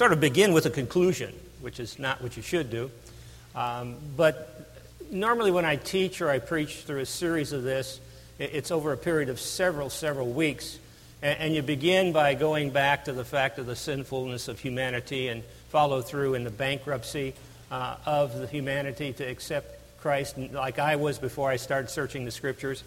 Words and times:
sort 0.00 0.14
of 0.14 0.20
begin 0.20 0.54
with 0.54 0.64
a 0.64 0.70
conclusion, 0.70 1.30
which 1.60 1.78
is 1.78 1.98
not 1.98 2.22
what 2.22 2.34
you 2.34 2.42
should 2.42 2.70
do. 2.70 2.90
Um, 3.54 3.96
but 4.16 4.66
normally, 5.10 5.50
when 5.50 5.66
I 5.66 5.76
teach 5.76 6.22
or 6.22 6.30
I 6.30 6.38
preach 6.38 6.84
through 6.84 7.00
a 7.00 7.04
series 7.04 7.52
of 7.52 7.64
this, 7.64 8.00
it's 8.38 8.70
over 8.70 8.94
a 8.94 8.96
period 8.96 9.28
of 9.28 9.38
several, 9.38 9.90
several 9.90 10.26
weeks. 10.28 10.78
And 11.20 11.54
you 11.54 11.60
begin 11.60 12.12
by 12.12 12.32
going 12.32 12.70
back 12.70 13.04
to 13.04 13.12
the 13.12 13.26
fact 13.26 13.58
of 13.58 13.66
the 13.66 13.76
sinfulness 13.76 14.48
of 14.48 14.58
humanity 14.58 15.28
and 15.28 15.44
follow 15.68 16.00
through 16.00 16.32
in 16.32 16.44
the 16.44 16.50
bankruptcy 16.50 17.34
uh, 17.70 17.96
of 18.06 18.38
the 18.38 18.46
humanity 18.46 19.12
to 19.12 19.24
accept 19.24 20.00
Christ, 20.00 20.38
like 20.38 20.78
I 20.78 20.96
was 20.96 21.18
before 21.18 21.50
I 21.50 21.56
started 21.56 21.90
searching 21.90 22.24
the 22.24 22.30
scriptures. 22.30 22.84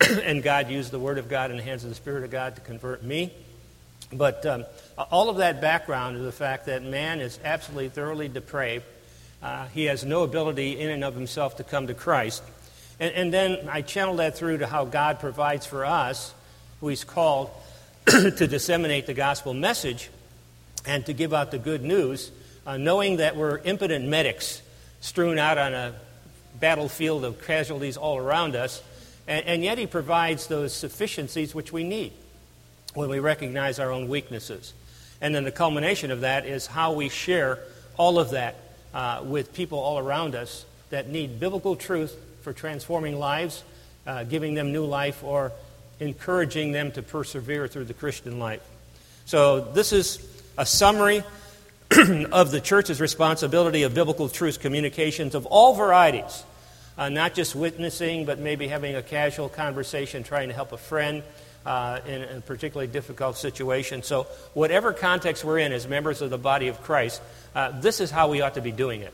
and 0.24 0.42
God 0.42 0.70
used 0.70 0.90
the 0.90 0.98
Word 0.98 1.18
of 1.18 1.28
God 1.28 1.52
in 1.52 1.56
the 1.56 1.62
hands 1.62 1.84
of 1.84 1.90
the 1.90 1.94
Spirit 1.94 2.24
of 2.24 2.32
God 2.32 2.56
to 2.56 2.62
convert 2.62 3.04
me. 3.04 3.32
But 4.12 4.44
um, 4.46 4.64
all 5.10 5.28
of 5.28 5.36
that 5.36 5.60
background 5.60 6.16
is 6.16 6.22
the 6.22 6.32
fact 6.32 6.66
that 6.66 6.82
man 6.82 7.20
is 7.20 7.38
absolutely 7.44 7.90
thoroughly 7.90 8.28
depraved. 8.28 8.84
Uh, 9.42 9.66
he 9.68 9.84
has 9.84 10.04
no 10.04 10.22
ability 10.22 10.80
in 10.80 10.90
and 10.90 11.04
of 11.04 11.14
himself 11.14 11.56
to 11.58 11.64
come 11.64 11.86
to 11.86 11.94
Christ. 11.94 12.42
And, 12.98 13.14
and 13.14 13.32
then 13.32 13.68
I 13.68 13.82
channel 13.82 14.16
that 14.16 14.36
through 14.36 14.58
to 14.58 14.66
how 14.66 14.84
God 14.84 15.20
provides 15.20 15.66
for 15.66 15.84
us, 15.84 16.34
who 16.80 16.88
He's 16.88 17.04
called 17.04 17.50
to 18.06 18.46
disseminate 18.46 19.06
the 19.06 19.14
gospel 19.14 19.54
message 19.54 20.10
and 20.86 21.04
to 21.06 21.12
give 21.12 21.34
out 21.34 21.50
the 21.50 21.58
good 21.58 21.82
news, 21.82 22.30
uh, 22.66 22.76
knowing 22.76 23.18
that 23.18 23.36
we're 23.36 23.58
impotent 23.58 24.06
medics 24.06 24.62
strewn 25.00 25.38
out 25.38 25.58
on 25.58 25.74
a 25.74 25.94
battlefield 26.58 27.24
of 27.24 27.44
casualties 27.44 27.96
all 27.96 28.16
around 28.16 28.56
us, 28.56 28.82
and, 29.28 29.44
and 29.46 29.64
yet 29.64 29.78
He 29.78 29.86
provides 29.86 30.46
those 30.46 30.72
sufficiencies 30.72 31.54
which 31.54 31.72
we 31.72 31.84
need 31.84 32.12
when 32.98 33.08
we 33.08 33.20
recognize 33.20 33.78
our 33.78 33.92
own 33.92 34.08
weaknesses. 34.08 34.74
And 35.20 35.32
then 35.32 35.44
the 35.44 35.52
culmination 35.52 36.10
of 36.10 36.22
that 36.22 36.46
is 36.46 36.66
how 36.66 36.94
we 36.94 37.08
share 37.08 37.60
all 37.96 38.18
of 38.18 38.30
that 38.30 38.56
uh, 38.92 39.22
with 39.24 39.52
people 39.52 39.78
all 39.78 39.98
around 40.00 40.34
us 40.34 40.64
that 40.90 41.08
need 41.08 41.38
biblical 41.38 41.76
truth 41.76 42.16
for 42.42 42.52
transforming 42.52 43.16
lives, 43.16 43.62
uh, 44.04 44.24
giving 44.24 44.54
them 44.54 44.72
new 44.72 44.84
life, 44.84 45.22
or 45.22 45.52
encouraging 46.00 46.72
them 46.72 46.90
to 46.90 47.02
persevere 47.02 47.68
through 47.68 47.84
the 47.84 47.94
Christian 47.94 48.40
life. 48.40 48.62
So, 49.26 49.60
this 49.60 49.92
is 49.92 50.18
a 50.56 50.66
summary 50.66 51.22
of 52.32 52.50
the 52.50 52.60
church's 52.60 53.00
responsibility 53.00 53.84
of 53.84 53.94
biblical 53.94 54.28
truth 54.28 54.58
communications 54.58 55.36
of 55.36 55.46
all 55.46 55.74
varieties. 55.74 56.42
Uh, 56.96 57.08
not 57.08 57.32
just 57.32 57.54
witnessing, 57.54 58.24
but 58.24 58.40
maybe 58.40 58.66
having 58.66 58.96
a 58.96 59.02
casual 59.02 59.48
conversation, 59.48 60.24
trying 60.24 60.48
to 60.48 60.54
help 60.54 60.72
a 60.72 60.76
friend 60.76 61.22
uh, 61.68 62.00
in, 62.06 62.22
a 62.22 62.40
particularly 62.40 62.90
difficult 62.90 63.36
situation. 63.36 64.02
So, 64.02 64.26
whatever 64.54 64.94
context 64.94 65.44
we're 65.44 65.58
in 65.58 65.72
as 65.72 65.86
members 65.86 66.22
of 66.22 66.30
the 66.30 66.38
body 66.38 66.68
of 66.68 66.82
Christ, 66.82 67.20
uh, 67.54 67.78
this 67.78 68.00
is 68.00 68.10
how 68.10 68.30
we 68.30 68.40
ought 68.40 68.54
to 68.54 68.62
be 68.62 68.72
doing 68.72 69.02
it 69.02 69.12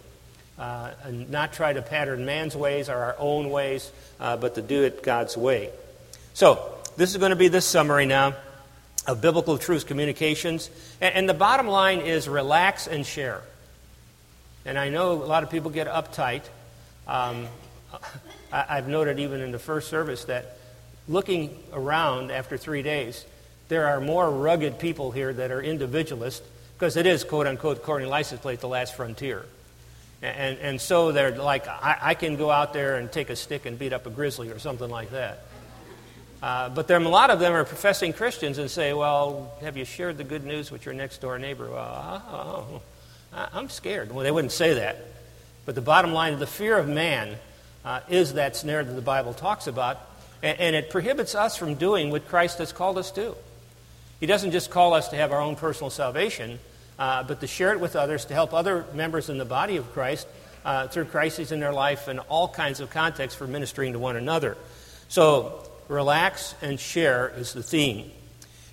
uh, 0.57 0.93
and 1.03 1.31
not 1.31 1.53
try 1.53 1.73
to 1.73 1.83
pattern 1.83 2.25
man's 2.25 2.55
ways 2.55 2.89
or 2.89 2.95
our 2.95 3.17
own 3.19 3.51
ways, 3.51 3.91
uh, 4.21 4.37
but 4.37 4.55
to 4.55 4.63
do 4.63 4.85
it 4.85 5.03
God's 5.03 5.37
way. 5.37 5.71
So, 6.33 6.73
this 6.97 7.11
is 7.11 7.17
going 7.17 7.31
to 7.31 7.37
be 7.37 7.49
this 7.49 7.67
summary 7.67 8.07
now 8.07 8.37
of 9.09 9.21
biblical 9.21 9.59
truth 9.59 9.87
communications. 9.87 10.71
And, 11.01 11.13
and 11.13 11.29
the 11.29 11.35
bottom 11.35 11.67
line 11.67 12.03
is 12.03 12.29
relax 12.29 12.87
and 12.87 13.05
share. 13.05 13.43
And 14.65 14.79
I 14.79 14.91
know 14.91 15.11
a 15.11 15.27
lot 15.27 15.43
of 15.43 15.51
people 15.51 15.73
get 15.73 15.89
uptight. 15.89 16.43
Um, 17.09 17.49
I, 18.53 18.65
I've 18.69 18.87
noted 18.87 19.19
even 19.19 19.41
in 19.41 19.51
the 19.51 19.59
first 19.59 19.89
service 19.89 20.27
that 20.27 20.57
looking 21.09 21.57
around 21.73 22.31
after 22.31 22.57
three 22.57 22.83
days, 22.83 23.25
there 23.69 23.87
are 23.87 24.01
more 24.01 24.31
rugged 24.31 24.79
people 24.79 25.11
here 25.11 25.33
that 25.33 25.51
are 25.51 25.61
individualist 25.61 26.43
because 26.75 26.97
it 26.97 27.07
is, 27.07 27.25
quote 27.25 27.47
unquote, 27.47 27.79
according 27.79 28.07
to 28.07 28.11
license 28.11 28.41
plate, 28.41 28.61
the 28.61 28.69
last 28.69 28.95
frontier. 28.95 29.47
And, 30.23 30.59
and 30.59 30.81
so 30.81 31.13
they're 31.13 31.37
like, 31.37 31.69
I, 31.69 31.99
I, 32.01 32.15
can 32.15 32.37
go 32.37 32.51
out 32.51 32.73
there 32.73 32.97
and 32.97 33.13
take 33.13 33.29
a 33.29 33.37
stick 33.37 33.67
and 33.67 33.79
beat 33.79 33.93
up 33.93 34.07
a 34.07 34.11
grizzly 34.11 34.51
or 34.51 34.59
something 34.59 34.89
like 34.89 35.11
that. 35.11 35.45
Uh, 36.43 36.71
but 36.71 36.89
there, 36.89 36.99
a 36.99 37.09
lot 37.09 37.31
of 37.31 37.41
them 37.41 37.53
are 37.53 37.65
professing 37.65 38.13
Christians 38.13 38.59
and 38.59 38.71
say, 38.71 38.93
Well, 38.93 39.55
have 39.61 39.77
you 39.77 39.85
shared 39.85 40.17
the 40.17 40.25
good 40.25 40.45
news 40.45 40.71
with 40.71 40.85
your 40.85 40.95
next 40.95 41.21
door 41.21 41.39
neighbor? 41.39 41.71
Well, 41.71 42.23
oh, 42.31 42.83
I'm 43.53 43.69
scared. 43.69 44.13
Well, 44.13 44.25
they 44.25 44.31
wouldn't 44.31 44.53
say 44.53 44.75
that. 44.75 44.99
But 45.67 45.75
the 45.75 45.81
bottom 45.81 46.13
line, 46.13 46.35
of 46.35 46.39
the 46.39 46.47
fear 46.47 46.77
of 46.77 46.89
man 46.89 47.37
uh, 47.85 48.01
is 48.09 48.35
that 48.35 48.57
snare 48.57 48.85
that 48.85 48.93
the 48.93 49.03
Bible 49.03 49.35
talks 49.35 49.67
about, 49.67 49.99
and, 50.45 50.77
it 50.77 50.91
prohibits 50.91 51.35
us 51.35 51.57
from 51.57 51.75
doing 51.75 52.11
what 52.11 52.29
Christ 52.29 52.59
has 52.59 52.73
called 52.73 52.99
us 52.99 53.11
to. 53.13 53.35
He 54.21 54.27
doesn't 54.27 54.53
just 54.53 54.71
call 54.71 54.95
us 54.95 55.09
to 55.09 55.17
have 55.17 55.33
our 55.33 55.41
own 55.41 55.57
personal 55.57 55.91
salvation, 55.91 56.59
uh, 56.99 57.23
but 57.23 57.41
to 57.41 57.47
share 57.47 57.73
it 57.73 57.81
with 57.81 57.97
others, 57.97 58.25
to 58.27 58.35
help 58.35 58.53
other 58.53 58.85
members 58.95 59.29
in 59.29 59.39
the 59.39 59.45
body 59.45 59.77
of 59.77 59.93
Christ 59.93 60.27
uh, 60.65 60.89
through 60.89 61.07
crises 61.07 61.53
in 61.53 61.61
their 61.61 61.73
life 61.73 62.09
and 62.09 62.21
all 62.21 62.49
kinds 62.49 62.81
of 62.81 62.91
contexts 62.91 63.39
for 63.39 63.47
ministering 63.47 63.93
to 63.93 63.99
one 63.99 64.17
another. 64.17 64.57
So, 65.09 65.69
relax 65.89 66.55
and 66.63 66.81
share 66.81 67.33
is 67.37 67.53
the 67.53 67.63
theme. 67.63 68.11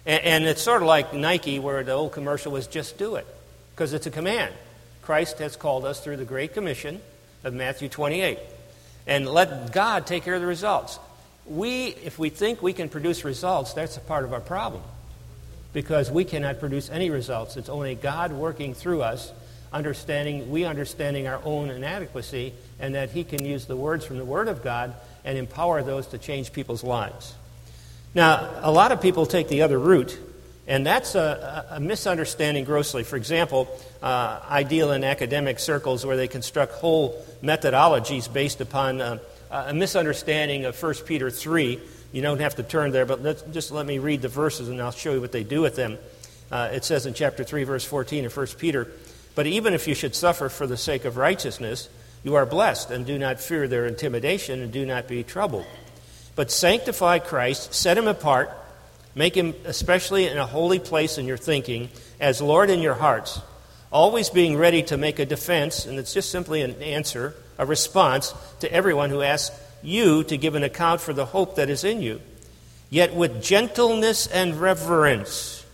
And, 0.05 0.23
and 0.23 0.45
it's 0.45 0.61
sort 0.61 0.81
of 0.81 0.87
like 0.87 1.13
Nike, 1.13 1.59
where 1.59 1.83
the 1.83 1.93
old 1.93 2.11
commercial 2.11 2.51
was 2.51 2.67
just 2.67 2.97
do 2.97 3.15
it, 3.15 3.27
because 3.73 3.93
it's 3.93 4.05
a 4.05 4.11
command. 4.11 4.53
Christ 5.01 5.39
has 5.39 5.55
called 5.55 5.85
us 5.85 5.99
through 5.99 6.17
the 6.17 6.25
Great 6.25 6.53
Commission 6.53 7.01
of 7.43 7.53
Matthew 7.53 7.89
28. 7.89 8.39
And 9.07 9.27
let 9.27 9.71
God 9.73 10.05
take 10.05 10.23
care 10.23 10.35
of 10.35 10.41
the 10.41 10.47
results. 10.47 10.99
We, 11.45 11.87
if 11.87 12.19
we 12.19 12.29
think 12.29 12.61
we 12.61 12.73
can 12.73 12.89
produce 12.89 13.25
results, 13.25 13.73
that's 13.73 13.97
a 13.97 14.01
part 14.01 14.23
of 14.23 14.33
our 14.33 14.39
problem 14.39 14.83
because 15.73 16.11
we 16.11 16.25
cannot 16.25 16.59
produce 16.59 16.89
any 16.89 17.09
results. 17.09 17.57
It's 17.57 17.69
only 17.69 17.95
God 17.95 18.31
working 18.31 18.73
through 18.73 19.01
us, 19.01 19.31
understanding, 19.71 20.51
we 20.51 20.65
understanding 20.65 21.27
our 21.27 21.41
own 21.43 21.69
inadequacy, 21.69 22.53
and 22.79 22.95
that 22.95 23.11
He 23.11 23.23
can 23.23 23.43
use 23.45 23.65
the 23.65 23.75
words 23.75 24.05
from 24.05 24.17
the 24.17 24.25
Word 24.25 24.47
of 24.47 24.63
God 24.63 24.93
and 25.23 25.37
empower 25.37 25.81
those 25.81 26.07
to 26.07 26.17
change 26.17 26.51
people's 26.51 26.83
lives. 26.83 27.35
Now, 28.13 28.49
a 28.61 28.71
lot 28.71 28.91
of 28.91 29.01
people 29.01 29.25
take 29.25 29.47
the 29.47 29.61
other 29.61 29.79
route, 29.79 30.17
and 30.67 30.85
that's 30.85 31.15
a, 31.15 31.65
a 31.69 31.79
misunderstanding 31.79 32.65
grossly. 32.65 33.03
For 33.03 33.15
example, 33.15 33.69
uh, 34.01 34.41
I 34.47 34.63
in 34.63 35.03
academic 35.03 35.59
circles 35.59 36.05
where 36.05 36.17
they 36.17 36.27
construct 36.27 36.73
whole 36.73 37.25
methodologies 37.41 38.31
based 38.31 38.59
upon 38.59 38.99
uh, 38.99 39.19
a 39.51 39.73
misunderstanding 39.73 40.65
of 40.65 40.81
1 40.81 40.93
Peter 41.05 41.29
3 41.29 41.79
you 42.11 42.21
don't 42.21 42.41
have 42.41 42.55
to 42.55 42.63
turn 42.63 42.91
there, 42.91 43.05
but 43.05 43.53
just 43.53 43.71
let 43.71 43.85
me 43.85 43.97
read 43.97 44.21
the 44.21 44.27
verses 44.27 44.67
and 44.67 44.81
I'll 44.81 44.91
show 44.91 45.13
you 45.13 45.21
what 45.21 45.31
they 45.31 45.43
do 45.43 45.61
with 45.61 45.75
them. 45.75 45.97
Uh, 46.51 46.69
it 46.73 46.83
says 46.83 47.05
in 47.05 47.13
chapter 47.13 47.43
3, 47.43 47.63
verse 47.63 47.85
14 47.85 48.25
of 48.25 48.35
1 48.35 48.47
Peter, 48.57 48.91
But 49.35 49.47
even 49.47 49.73
if 49.73 49.87
you 49.87 49.95
should 49.95 50.13
suffer 50.13 50.49
for 50.49 50.67
the 50.67 50.75
sake 50.75 51.05
of 51.05 51.15
righteousness, 51.15 51.87
you 52.23 52.35
are 52.35 52.45
blessed, 52.45 52.91
and 52.91 53.05
do 53.05 53.17
not 53.17 53.39
fear 53.39 53.67
their 53.67 53.85
intimidation, 53.85 54.61
and 54.61 54.71
do 54.71 54.85
not 54.85 55.07
be 55.07 55.23
troubled. 55.23 55.65
But 56.35 56.51
sanctify 56.51 57.19
Christ, 57.19 57.73
set 57.73 57.97
him 57.97 58.07
apart, 58.07 58.51
make 59.15 59.35
him 59.35 59.55
especially 59.63 60.27
in 60.27 60.37
a 60.37 60.45
holy 60.45 60.79
place 60.79 61.17
in 61.17 61.25
your 61.25 61.37
thinking, 61.37 61.89
as 62.19 62.41
Lord 62.41 62.69
in 62.69 62.81
your 62.81 62.93
hearts, 62.93 63.39
always 63.91 64.29
being 64.29 64.57
ready 64.57 64.83
to 64.83 64.97
make 64.97 65.19
a 65.19 65.25
defense, 65.25 65.85
and 65.85 65.97
it's 65.97 66.13
just 66.13 66.29
simply 66.29 66.61
an 66.61 66.81
answer, 66.81 67.33
a 67.57 67.65
response 67.65 68.33
to 68.59 68.71
everyone 68.71 69.09
who 69.09 69.21
asks 69.21 69.55
you 69.83 70.23
to 70.25 70.37
give 70.37 70.55
an 70.55 70.63
account 70.63 71.01
for 71.01 71.13
the 71.13 71.25
hope 71.25 71.55
that 71.55 71.69
is 71.69 71.83
in 71.83 72.01
you, 72.01 72.21
yet 72.89 73.13
with 73.13 73.43
gentleness 73.43 74.27
and 74.27 74.59
reverence. 74.59 75.65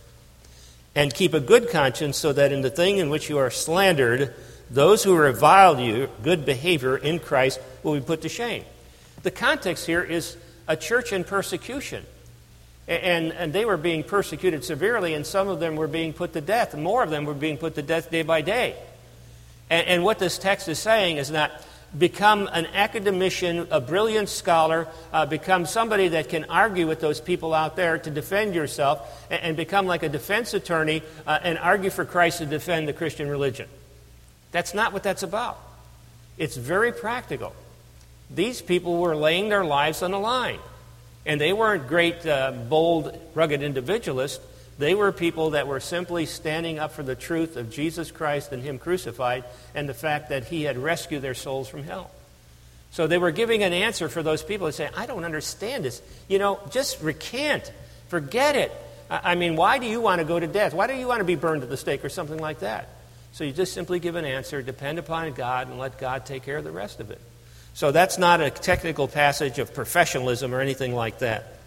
And 0.94 1.14
keep 1.14 1.34
a 1.34 1.40
good 1.40 1.70
conscience, 1.70 2.16
so 2.16 2.32
that 2.32 2.50
in 2.50 2.62
the 2.62 2.70
thing 2.70 2.96
in 2.96 3.10
which 3.10 3.28
you 3.28 3.38
are 3.38 3.50
slandered, 3.50 4.34
those 4.70 5.04
who 5.04 5.14
revile 5.16 5.78
you, 5.78 6.08
good 6.22 6.44
behavior 6.44 6.96
in 6.96 7.20
Christ, 7.20 7.60
will 7.82 7.94
be 7.94 8.00
put 8.00 8.22
to 8.22 8.28
shame. 8.28 8.64
The 9.22 9.30
context 9.30 9.86
here 9.86 10.02
is 10.02 10.36
a 10.66 10.76
church 10.76 11.12
in 11.12 11.24
persecution. 11.24 12.04
And, 12.88 13.32
and 13.32 13.52
they 13.52 13.66
were 13.66 13.76
being 13.76 14.02
persecuted 14.02 14.64
severely, 14.64 15.12
and 15.14 15.26
some 15.26 15.48
of 15.48 15.60
them 15.60 15.76
were 15.76 15.88
being 15.88 16.14
put 16.14 16.32
to 16.32 16.40
death. 16.40 16.74
More 16.74 17.02
of 17.02 17.10
them 17.10 17.26
were 17.26 17.34
being 17.34 17.58
put 17.58 17.74
to 17.74 17.82
death 17.82 18.10
day 18.10 18.22
by 18.22 18.40
day. 18.40 18.76
And, 19.68 19.86
and 19.86 20.04
what 20.04 20.18
this 20.18 20.38
text 20.38 20.68
is 20.68 20.78
saying 20.78 21.18
is 21.18 21.30
not 21.30 21.52
become 21.96 22.48
an 22.52 22.66
academician, 22.66 23.66
a 23.70 23.80
brilliant 23.80 24.28
scholar, 24.28 24.88
uh, 25.12 25.24
become 25.26 25.64
somebody 25.64 26.08
that 26.08 26.28
can 26.28 26.44
argue 26.44 26.86
with 26.86 27.00
those 27.00 27.20
people 27.20 27.54
out 27.54 27.76
there 27.76 27.98
to 27.98 28.10
defend 28.10 28.54
yourself, 28.54 29.26
and, 29.30 29.42
and 29.42 29.56
become 29.56 29.86
like 29.86 30.02
a 30.02 30.08
defense 30.08 30.52
attorney 30.54 31.02
uh, 31.26 31.38
and 31.42 31.58
argue 31.58 31.90
for 31.90 32.04
Christ 32.04 32.38
to 32.38 32.46
defend 32.46 32.88
the 32.88 32.92
Christian 32.92 33.28
religion. 33.28 33.68
That's 34.52 34.74
not 34.74 34.92
what 34.92 35.02
that's 35.02 35.22
about. 35.22 35.58
It's 36.36 36.56
very 36.56 36.92
practical. 36.92 37.54
These 38.30 38.60
people 38.62 38.98
were 38.98 39.16
laying 39.16 39.48
their 39.48 39.64
lives 39.64 40.02
on 40.02 40.10
the 40.10 40.20
line. 40.20 40.58
And 41.26 41.40
they 41.40 41.52
weren't 41.52 41.88
great, 41.88 42.24
uh, 42.26 42.52
bold, 42.52 43.18
rugged 43.34 43.62
individualists. 43.62 44.42
They 44.78 44.94
were 44.94 45.10
people 45.10 45.50
that 45.50 45.66
were 45.66 45.80
simply 45.80 46.24
standing 46.26 46.78
up 46.78 46.92
for 46.92 47.02
the 47.02 47.16
truth 47.16 47.56
of 47.56 47.70
Jesus 47.70 48.10
Christ 48.10 48.52
and 48.52 48.62
Him 48.62 48.78
crucified 48.78 49.44
and 49.74 49.88
the 49.88 49.94
fact 49.94 50.28
that 50.28 50.44
He 50.44 50.62
had 50.62 50.78
rescued 50.78 51.22
their 51.22 51.34
souls 51.34 51.68
from 51.68 51.82
hell. 51.82 52.10
So 52.90 53.06
they 53.06 53.18
were 53.18 53.32
giving 53.32 53.62
an 53.62 53.72
answer 53.72 54.08
for 54.08 54.22
those 54.22 54.42
people 54.42 54.66
who 54.66 54.72
say, 54.72 54.88
I 54.96 55.06
don't 55.06 55.24
understand 55.24 55.84
this. 55.84 56.00
You 56.28 56.38
know, 56.38 56.60
just 56.70 57.02
recant. 57.02 57.70
Forget 58.08 58.56
it. 58.56 58.72
I 59.10 59.34
mean, 59.34 59.56
why 59.56 59.78
do 59.78 59.86
you 59.86 60.00
want 60.00 60.20
to 60.20 60.24
go 60.24 60.38
to 60.38 60.46
death? 60.46 60.74
Why 60.74 60.86
do 60.86 60.94
you 60.94 61.08
want 61.08 61.20
to 61.20 61.24
be 61.24 61.34
burned 61.34 61.62
at 61.62 61.68
the 61.68 61.76
stake 61.76 62.04
or 62.04 62.08
something 62.08 62.38
like 62.38 62.60
that? 62.60 62.88
So 63.32 63.44
you 63.44 63.52
just 63.52 63.72
simply 63.72 64.00
give 64.00 64.16
an 64.16 64.24
answer, 64.24 64.62
depend 64.62 64.98
upon 64.98 65.32
God, 65.32 65.68
and 65.68 65.78
let 65.78 65.98
God 65.98 66.24
take 66.24 66.44
care 66.44 66.56
of 66.56 66.64
the 66.64 66.70
rest 66.70 67.00
of 67.00 67.10
it. 67.10 67.20
So 67.74 67.92
that's 67.92 68.18
not 68.18 68.40
a 68.40 68.50
technical 68.50 69.06
passage 69.06 69.58
of 69.58 69.74
professionalism 69.74 70.54
or 70.54 70.60
anything 70.60 70.94
like 70.94 71.20
that. 71.20 71.58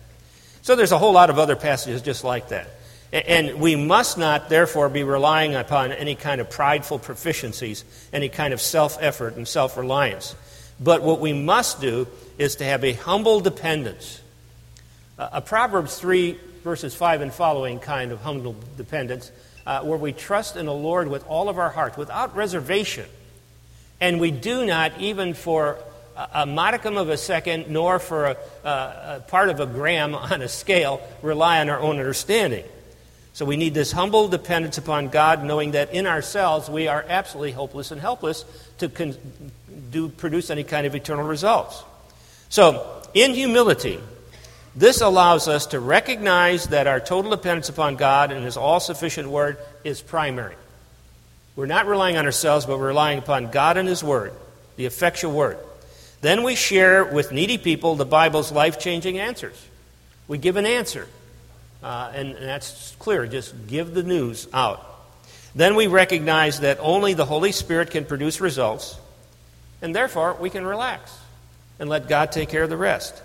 So 0.61 0.75
there's 0.75 0.91
a 0.91 0.97
whole 0.97 1.13
lot 1.13 1.29
of 1.29 1.39
other 1.39 1.55
passages 1.55 2.01
just 2.01 2.23
like 2.23 2.49
that. 2.49 2.67
And 3.13 3.59
we 3.59 3.75
must 3.75 4.17
not, 4.17 4.47
therefore, 4.47 4.87
be 4.87 5.03
relying 5.03 5.53
upon 5.53 5.91
any 5.91 6.15
kind 6.15 6.39
of 6.39 6.49
prideful 6.49 6.99
proficiencies, 6.99 7.83
any 8.13 8.29
kind 8.29 8.53
of 8.53 8.61
self 8.61 8.97
effort 9.01 9.35
and 9.35 9.47
self 9.47 9.75
reliance. 9.75 10.35
But 10.79 11.03
what 11.03 11.19
we 11.19 11.33
must 11.33 11.81
do 11.81 12.07
is 12.37 12.55
to 12.55 12.63
have 12.63 12.83
a 12.83 12.93
humble 12.93 13.41
dependence. 13.41 14.21
A 15.17 15.41
Proverbs 15.41 15.99
3, 15.99 16.39
verses 16.63 16.95
5 16.95 17.21
and 17.21 17.33
following 17.33 17.79
kind 17.79 18.11
of 18.11 18.21
humble 18.21 18.55
dependence, 18.77 19.31
uh, 19.67 19.81
where 19.81 19.97
we 19.97 20.13
trust 20.13 20.55
in 20.55 20.65
the 20.65 20.73
Lord 20.73 21.07
with 21.07 21.27
all 21.27 21.49
of 21.49 21.59
our 21.59 21.69
heart, 21.69 21.97
without 21.97 22.35
reservation. 22.35 23.05
And 23.99 24.19
we 24.19 24.31
do 24.31 24.65
not, 24.65 24.99
even 24.99 25.35
for 25.35 25.77
a 26.33 26.45
modicum 26.45 26.97
of 26.97 27.09
a 27.09 27.17
second, 27.17 27.69
nor 27.69 27.99
for 27.99 28.25
a, 28.25 28.37
a, 28.63 28.69
a 28.69 29.23
part 29.27 29.49
of 29.49 29.59
a 29.59 29.65
gram 29.65 30.15
on 30.15 30.41
a 30.41 30.47
scale, 30.47 31.01
rely 31.21 31.59
on 31.59 31.69
our 31.69 31.79
own 31.79 31.99
understanding. 31.99 32.65
So 33.33 33.45
we 33.45 33.55
need 33.55 33.73
this 33.73 33.91
humble 33.91 34.27
dependence 34.27 34.77
upon 34.77 35.07
God, 35.09 35.43
knowing 35.43 35.71
that 35.71 35.93
in 35.93 36.05
ourselves 36.05 36.69
we 36.69 36.87
are 36.87 37.05
absolutely 37.07 37.53
hopeless 37.53 37.91
and 37.91 38.01
helpless 38.01 38.43
to 38.79 38.89
con- 38.89 39.15
do, 39.89 40.09
produce 40.09 40.49
any 40.49 40.63
kind 40.63 40.85
of 40.85 40.95
eternal 40.95 41.25
results. 41.25 41.83
So, 42.49 43.01
in 43.13 43.33
humility, 43.33 43.99
this 44.75 45.01
allows 45.01 45.47
us 45.47 45.67
to 45.67 45.79
recognize 45.79 46.67
that 46.67 46.87
our 46.87 46.99
total 46.99 47.31
dependence 47.31 47.69
upon 47.69 47.95
God 47.95 48.31
and 48.31 48.43
His 48.43 48.57
all 48.57 48.79
sufficient 48.79 49.29
Word 49.29 49.57
is 49.83 50.01
primary. 50.01 50.55
We're 51.55 51.65
not 51.65 51.87
relying 51.87 52.17
on 52.17 52.25
ourselves, 52.25 52.65
but 52.65 52.79
we're 52.79 52.87
relying 52.87 53.19
upon 53.19 53.51
God 53.51 53.77
and 53.77 53.87
His 53.87 54.03
Word, 54.03 54.33
the 54.75 54.85
effectual 54.85 55.33
Word. 55.33 55.57
Then 56.21 56.43
we 56.43 56.55
share 56.55 57.03
with 57.03 57.31
needy 57.31 57.57
people 57.57 57.95
the 57.95 58.05
Bible's 58.05 58.51
life 58.51 58.79
changing 58.79 59.19
answers. 59.19 59.67
We 60.27 60.37
give 60.37 60.55
an 60.55 60.65
answer. 60.65 61.07
Uh, 61.83 62.11
and, 62.13 62.29
and 62.35 62.45
that's 62.45 62.95
clear. 62.99 63.25
Just 63.25 63.67
give 63.67 63.93
the 63.93 64.03
news 64.03 64.47
out. 64.53 64.87
Then 65.55 65.75
we 65.75 65.87
recognize 65.87 66.61
that 66.61 66.77
only 66.79 67.13
the 67.13 67.25
Holy 67.25 67.51
Spirit 67.51 67.91
can 67.91 68.05
produce 68.05 68.39
results, 68.39 68.97
and 69.81 69.95
therefore 69.95 70.37
we 70.39 70.49
can 70.49 70.65
relax 70.65 71.17
and 71.79 71.89
let 71.89 72.07
God 72.07 72.31
take 72.31 72.49
care 72.49 72.63
of 72.63 72.69
the 72.69 72.77
rest. 72.77 73.21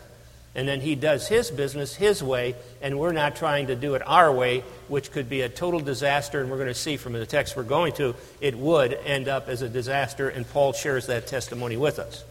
And 0.54 0.66
then 0.66 0.80
He 0.80 0.94
does 0.94 1.28
His 1.28 1.50
business 1.50 1.94
His 1.94 2.22
way, 2.22 2.56
and 2.80 2.98
we're 2.98 3.12
not 3.12 3.36
trying 3.36 3.68
to 3.68 3.76
do 3.76 3.94
it 3.94 4.02
our 4.06 4.32
way, 4.32 4.64
which 4.88 5.12
could 5.12 5.28
be 5.28 5.42
a 5.42 5.48
total 5.48 5.80
disaster. 5.80 6.40
And 6.40 6.50
we're 6.50 6.56
going 6.56 6.68
to 6.68 6.74
see 6.74 6.96
from 6.96 7.12
the 7.12 7.26
text 7.26 7.56
we're 7.56 7.62
going 7.62 7.92
to, 7.94 8.16
it 8.40 8.56
would 8.56 8.94
end 8.94 9.28
up 9.28 9.48
as 9.48 9.62
a 9.62 9.68
disaster, 9.68 10.28
and 10.28 10.48
Paul 10.48 10.72
shares 10.72 11.06
that 11.06 11.26
testimony 11.26 11.76
with 11.76 11.98
us. 11.98 12.24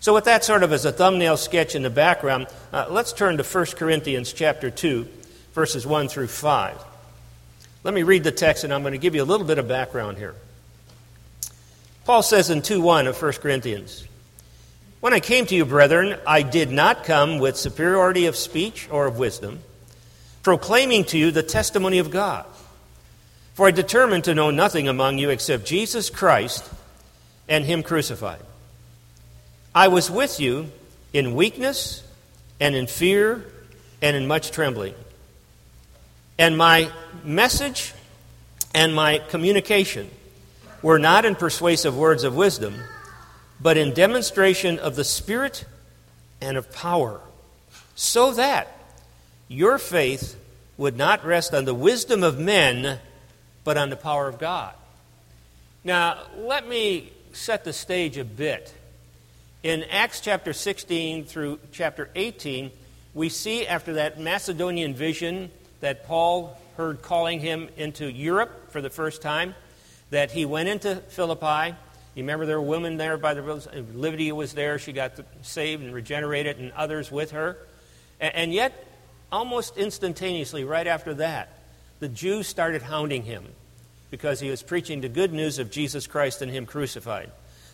So, 0.00 0.12
with 0.12 0.24
that 0.24 0.44
sort 0.44 0.64
of 0.64 0.72
as 0.72 0.84
a 0.84 0.92
thumbnail 0.92 1.36
sketch 1.36 1.74
in 1.74 1.82
the 1.82 1.90
background, 1.90 2.48
uh, 2.72 2.86
let's 2.90 3.12
turn 3.12 3.36
to 3.36 3.44
1 3.44 3.66
Corinthians 3.76 4.32
chapter 4.32 4.70
2 4.70 5.06
verses 5.52 5.86
1 5.86 6.08
through 6.08 6.28
5. 6.28 6.84
Let 7.82 7.94
me 7.94 8.02
read 8.02 8.24
the 8.24 8.32
text, 8.32 8.64
and 8.64 8.72
I'm 8.72 8.82
going 8.82 8.92
to 8.92 8.98
give 8.98 9.14
you 9.14 9.22
a 9.22 9.24
little 9.24 9.46
bit 9.46 9.58
of 9.58 9.66
background 9.66 10.18
here. 10.18 10.34
Paul 12.04 12.22
says 12.22 12.50
in 12.50 12.62
2 12.62 12.80
1 12.80 13.06
of 13.06 13.20
1 13.20 13.32
Corinthians, 13.34 14.04
When 15.00 15.14
I 15.14 15.20
came 15.20 15.46
to 15.46 15.54
you, 15.54 15.64
brethren, 15.64 16.18
I 16.26 16.42
did 16.42 16.70
not 16.70 17.04
come 17.04 17.38
with 17.38 17.56
superiority 17.56 18.26
of 18.26 18.36
speech 18.36 18.88
or 18.90 19.06
of 19.06 19.18
wisdom, 19.18 19.60
proclaiming 20.42 21.04
to 21.04 21.18
you 21.18 21.30
the 21.30 21.42
testimony 21.42 21.98
of 21.98 22.10
God. 22.10 22.46
For 23.54 23.66
I 23.66 23.70
determined 23.70 24.24
to 24.24 24.34
know 24.34 24.50
nothing 24.50 24.88
among 24.88 25.18
you 25.18 25.30
except 25.30 25.64
Jesus 25.66 26.10
Christ 26.10 26.68
and 27.48 27.64
Him 27.64 27.82
crucified. 27.82 28.40
I 29.74 29.88
was 29.88 30.10
with 30.10 30.40
you 30.40 30.70
in 31.12 31.34
weakness 31.34 32.02
and 32.58 32.74
in 32.74 32.86
fear 32.86 33.44
and 34.02 34.16
in 34.16 34.26
much 34.26 34.50
trembling. 34.50 34.94
And 36.40 36.56
my 36.56 36.90
message 37.22 37.92
and 38.74 38.94
my 38.94 39.18
communication 39.18 40.08
were 40.80 40.98
not 40.98 41.26
in 41.26 41.34
persuasive 41.34 41.94
words 41.94 42.24
of 42.24 42.34
wisdom, 42.34 42.76
but 43.60 43.76
in 43.76 43.92
demonstration 43.92 44.78
of 44.78 44.96
the 44.96 45.04
Spirit 45.04 45.66
and 46.40 46.56
of 46.56 46.72
power, 46.72 47.20
so 47.94 48.32
that 48.32 48.74
your 49.48 49.76
faith 49.76 50.34
would 50.78 50.96
not 50.96 51.26
rest 51.26 51.52
on 51.52 51.66
the 51.66 51.74
wisdom 51.74 52.22
of 52.22 52.38
men, 52.38 52.98
but 53.62 53.76
on 53.76 53.90
the 53.90 53.96
power 53.96 54.26
of 54.26 54.38
God. 54.38 54.72
Now, 55.84 56.22
let 56.38 56.66
me 56.66 57.12
set 57.34 57.64
the 57.64 57.74
stage 57.74 58.16
a 58.16 58.24
bit. 58.24 58.72
In 59.62 59.84
Acts 59.90 60.22
chapter 60.22 60.54
16 60.54 61.26
through 61.26 61.58
chapter 61.70 62.08
18, 62.14 62.70
we 63.12 63.28
see 63.28 63.66
after 63.66 63.92
that 63.92 64.18
Macedonian 64.18 64.94
vision 64.94 65.50
that 65.80 66.06
Paul 66.06 66.56
heard 66.76 67.02
calling 67.02 67.40
him 67.40 67.68
into 67.76 68.10
Europe 68.10 68.70
for 68.70 68.80
the 68.80 68.90
first 68.90 69.22
time, 69.22 69.54
that 70.10 70.30
he 70.30 70.44
went 70.44 70.68
into 70.68 70.96
Philippi. 71.08 71.76
You 72.14 72.22
remember 72.22 72.46
there 72.46 72.60
were 72.60 72.66
women 72.66 72.96
there 72.96 73.16
by 73.16 73.34
the 73.34 73.84
Lydia 73.94 74.34
was 74.34 74.52
there. 74.52 74.78
She 74.78 74.92
got 74.92 75.12
saved 75.42 75.82
and 75.82 75.94
regenerated, 75.94 76.58
and 76.58 76.72
others 76.72 77.10
with 77.10 77.30
her. 77.30 77.56
And 78.20 78.52
yet, 78.52 78.86
almost 79.30 79.76
instantaneously, 79.76 80.64
right 80.64 80.86
after 80.86 81.14
that, 81.14 81.58
the 82.00 82.08
Jews 82.08 82.46
started 82.46 82.82
hounding 82.82 83.22
him 83.22 83.44
because 84.10 84.40
he 84.40 84.50
was 84.50 84.62
preaching 84.62 85.00
the 85.00 85.08
good 85.08 85.32
news 85.32 85.58
of 85.58 85.70
Jesus 85.70 86.06
Christ 86.06 86.42
and 86.42 86.50
Him 86.50 86.66
crucified. 86.66 87.30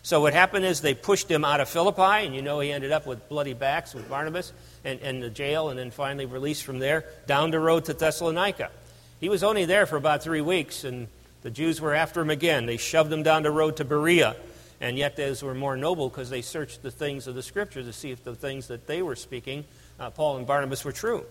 So 0.06 0.20
what 0.20 0.34
happened 0.34 0.64
is 0.64 0.82
they 0.82 0.94
pushed 0.94 1.28
him 1.28 1.44
out 1.44 1.60
of 1.60 1.68
Philippi, 1.68 2.24
and 2.24 2.32
you 2.32 2.40
know 2.40 2.60
he 2.60 2.70
ended 2.70 2.92
up 2.92 3.08
with 3.08 3.28
bloody 3.28 3.54
backs 3.54 3.92
with 3.92 4.08
Barnabas 4.08 4.52
and, 4.84 5.00
and 5.00 5.20
the 5.20 5.30
jail, 5.30 5.68
and 5.68 5.76
then 5.76 5.90
finally 5.90 6.26
released 6.26 6.62
from 6.62 6.78
there 6.78 7.06
down 7.26 7.50
the 7.50 7.58
road 7.58 7.86
to 7.86 7.92
Thessalonica. 7.92 8.70
He 9.18 9.28
was 9.28 9.42
only 9.42 9.64
there 9.64 9.84
for 9.84 9.96
about 9.96 10.22
three 10.22 10.40
weeks, 10.40 10.84
and 10.84 11.08
the 11.42 11.50
Jews 11.50 11.80
were 11.80 11.92
after 11.92 12.20
him 12.20 12.30
again. 12.30 12.66
They 12.66 12.76
shoved 12.76 13.12
him 13.12 13.24
down 13.24 13.42
the 13.42 13.50
road 13.50 13.78
to 13.78 13.84
Berea, 13.84 14.36
and 14.80 14.96
yet 14.96 15.16
those 15.16 15.42
were 15.42 15.56
more 15.56 15.76
noble 15.76 16.08
because 16.08 16.30
they 16.30 16.40
searched 16.40 16.84
the 16.84 16.92
things 16.92 17.26
of 17.26 17.34
the 17.34 17.42
Scripture 17.42 17.82
to 17.82 17.92
see 17.92 18.12
if 18.12 18.22
the 18.22 18.36
things 18.36 18.68
that 18.68 18.86
they 18.86 19.02
were 19.02 19.16
speaking, 19.16 19.64
uh, 19.98 20.10
Paul 20.10 20.36
and 20.36 20.46
Barnabas, 20.46 20.84
were 20.84 20.92
true. 20.92 21.24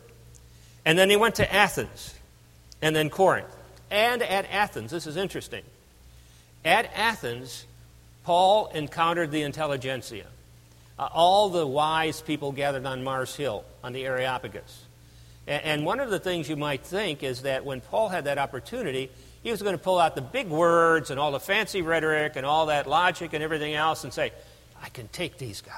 And 0.83 0.99
then 0.99 1.09
he 1.09 1.15
went 1.15 1.35
to 1.35 1.49
Athens, 1.49 2.13
and 2.81 2.93
then 2.93 3.09
Corinth. 3.09 3.55
And 3.89 4.21
at 4.21 4.51
Athens, 4.51 4.91
this 4.91 5.07
is 5.07 5.15
interesting. 5.15 5.63
At 6.65 6.91
Athens, 6.93 7.67
Paul 8.25 8.67
encountered 8.73 9.29
the 9.29 9.43
intelligentsia, 9.43 10.25
uh, 10.97 11.07
all 11.13 11.49
the 11.49 11.65
wise 11.65 12.21
people 12.21 12.51
gathered 12.51 12.85
on 12.87 13.03
Mars 13.03 13.35
Hill 13.35 13.63
on 13.83 13.93
the 13.93 14.03
Areopagus. 14.03 14.83
And, 15.45 15.63
and 15.63 15.85
one 15.85 15.99
of 15.99 16.09
the 16.09 16.17
things 16.17 16.49
you 16.49 16.55
might 16.55 16.81
think 16.81 17.21
is 17.21 17.43
that 17.43 17.65
when 17.65 17.81
Paul 17.81 18.09
had 18.09 18.25
that 18.25 18.39
opportunity, 18.39 19.11
he 19.43 19.51
was 19.51 19.61
going 19.61 19.77
to 19.77 19.81
pull 19.83 19.99
out 19.99 20.15
the 20.15 20.21
big 20.21 20.47
words 20.47 21.11
and 21.11 21.19
all 21.19 21.31
the 21.31 21.39
fancy 21.39 21.83
rhetoric 21.83 22.35
and 22.35 22.47
all 22.47 22.65
that 22.65 22.87
logic 22.87 23.33
and 23.33 23.43
everything 23.43 23.75
else 23.75 24.03
and 24.03 24.11
say, 24.11 24.31
I 24.81 24.89
can 24.89 25.07
take 25.09 25.37
these 25.37 25.61
guys. 25.61 25.75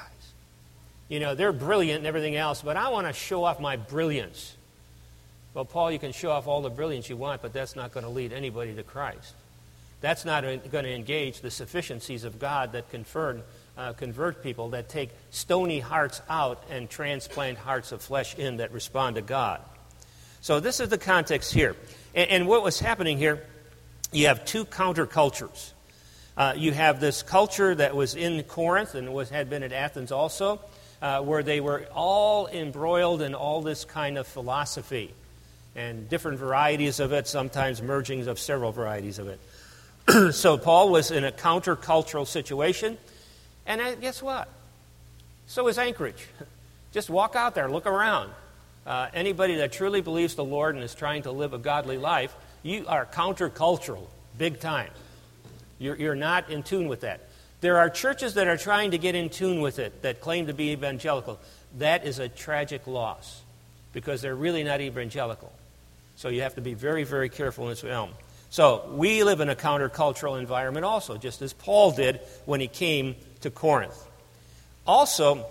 You 1.10 1.20
know, 1.20 1.34
they're 1.34 1.52
brilliant 1.52 1.98
and 1.98 2.06
everything 2.06 2.34
else, 2.34 2.62
but 2.62 2.78
I 2.78 2.88
want 2.88 3.06
to 3.08 3.12
show 3.12 3.44
off 3.44 3.60
my 3.60 3.76
brilliance. 3.76 4.56
Well, 5.52 5.66
Paul, 5.66 5.92
you 5.92 5.98
can 5.98 6.12
show 6.12 6.30
off 6.30 6.46
all 6.46 6.62
the 6.62 6.70
brilliance 6.70 7.10
you 7.10 7.18
want, 7.18 7.42
but 7.42 7.52
that's 7.52 7.76
not 7.76 7.92
going 7.92 8.04
to 8.04 8.10
lead 8.10 8.32
anybody 8.32 8.74
to 8.74 8.82
Christ. 8.82 9.34
That's 10.00 10.24
not 10.24 10.42
going 10.42 10.84
to 10.84 10.94
engage 10.94 11.40
the 11.40 11.50
sufficiencies 11.50 12.24
of 12.24 12.38
God 12.38 12.72
that 12.72 12.90
convert, 12.90 13.44
uh, 13.76 13.92
convert 13.94 14.42
people, 14.42 14.70
that 14.70 14.88
take 14.88 15.10
stony 15.30 15.80
hearts 15.80 16.22
out 16.28 16.62
and 16.70 16.88
transplant 16.88 17.58
hearts 17.58 17.90
of 17.90 18.00
flesh 18.00 18.36
in 18.36 18.58
that 18.58 18.72
respond 18.72 19.16
to 19.16 19.22
God. 19.22 19.60
So, 20.40 20.60
this 20.60 20.78
is 20.78 20.88
the 20.88 20.98
context 20.98 21.52
here. 21.52 21.74
And, 22.14 22.30
and 22.30 22.48
what 22.48 22.62
was 22.62 22.78
happening 22.78 23.18
here, 23.18 23.44
you 24.12 24.28
have 24.28 24.44
two 24.44 24.64
countercultures. 24.64 25.72
Uh, 26.36 26.54
you 26.56 26.70
have 26.70 27.00
this 27.00 27.24
culture 27.24 27.74
that 27.74 27.96
was 27.96 28.14
in 28.14 28.40
Corinth 28.44 28.94
and 28.94 29.12
was, 29.12 29.28
had 29.28 29.50
been 29.50 29.64
at 29.64 29.72
Athens 29.72 30.12
also, 30.12 30.60
uh, 31.02 31.20
where 31.20 31.42
they 31.42 31.60
were 31.60 31.86
all 31.92 32.46
embroiled 32.46 33.22
in 33.22 33.34
all 33.34 33.60
this 33.62 33.84
kind 33.84 34.16
of 34.16 34.28
philosophy 34.28 35.12
and 35.74 36.08
different 36.08 36.38
varieties 36.38 37.00
of 37.00 37.12
it, 37.12 37.26
sometimes 37.26 37.80
mergings 37.80 38.28
of 38.28 38.38
several 38.38 38.70
varieties 38.70 39.18
of 39.18 39.26
it. 39.26 39.40
so 40.32 40.56
Paul 40.56 40.90
was 40.90 41.10
in 41.10 41.24
a 41.24 41.32
countercultural 41.32 42.26
situation. 42.26 42.96
And 43.66 43.80
uh, 43.80 43.94
guess 43.96 44.22
what? 44.22 44.48
So 45.46 45.68
is 45.68 45.78
Anchorage. 45.78 46.26
Just 46.92 47.10
walk 47.10 47.36
out 47.36 47.54
there, 47.54 47.70
look 47.70 47.86
around. 47.86 48.30
Uh, 48.86 49.08
anybody 49.12 49.56
that 49.56 49.72
truly 49.72 50.00
believes 50.00 50.34
the 50.34 50.44
Lord 50.44 50.74
and 50.74 50.82
is 50.82 50.94
trying 50.94 51.22
to 51.24 51.30
live 51.30 51.52
a 51.52 51.58
godly 51.58 51.98
life, 51.98 52.34
you 52.62 52.86
are 52.88 53.04
countercultural, 53.04 54.06
big 54.38 54.60
time. 54.60 54.90
You're, 55.78 55.96
you're 55.96 56.14
not 56.14 56.48
in 56.48 56.62
tune 56.62 56.88
with 56.88 57.02
that. 57.02 57.20
There 57.60 57.78
are 57.78 57.90
churches 57.90 58.34
that 58.34 58.46
are 58.46 58.56
trying 58.56 58.92
to 58.92 58.98
get 58.98 59.14
in 59.14 59.28
tune 59.28 59.60
with 59.60 59.78
it 59.78 60.02
that 60.02 60.20
claim 60.20 60.46
to 60.46 60.54
be 60.54 60.70
evangelical. 60.70 61.38
That 61.76 62.06
is 62.06 62.18
a 62.18 62.28
tragic 62.28 62.86
loss 62.86 63.42
because 63.92 64.22
they're 64.22 64.34
really 64.34 64.64
not 64.64 64.80
evangelical. 64.80 65.52
So 66.16 66.28
you 66.28 66.42
have 66.42 66.54
to 66.54 66.60
be 66.60 66.74
very, 66.74 67.04
very 67.04 67.28
careful 67.28 67.64
in 67.64 67.70
this 67.70 67.84
realm. 67.84 68.10
So 68.50 68.88
we 68.94 69.24
live 69.24 69.40
in 69.40 69.50
a 69.50 69.54
countercultural 69.54 70.38
environment 70.38 70.84
also, 70.84 71.16
just 71.16 71.42
as 71.42 71.52
Paul 71.52 71.92
did 71.92 72.20
when 72.46 72.60
he 72.60 72.68
came 72.68 73.16
to 73.42 73.50
Corinth. 73.50 74.02
Also, 74.86 75.44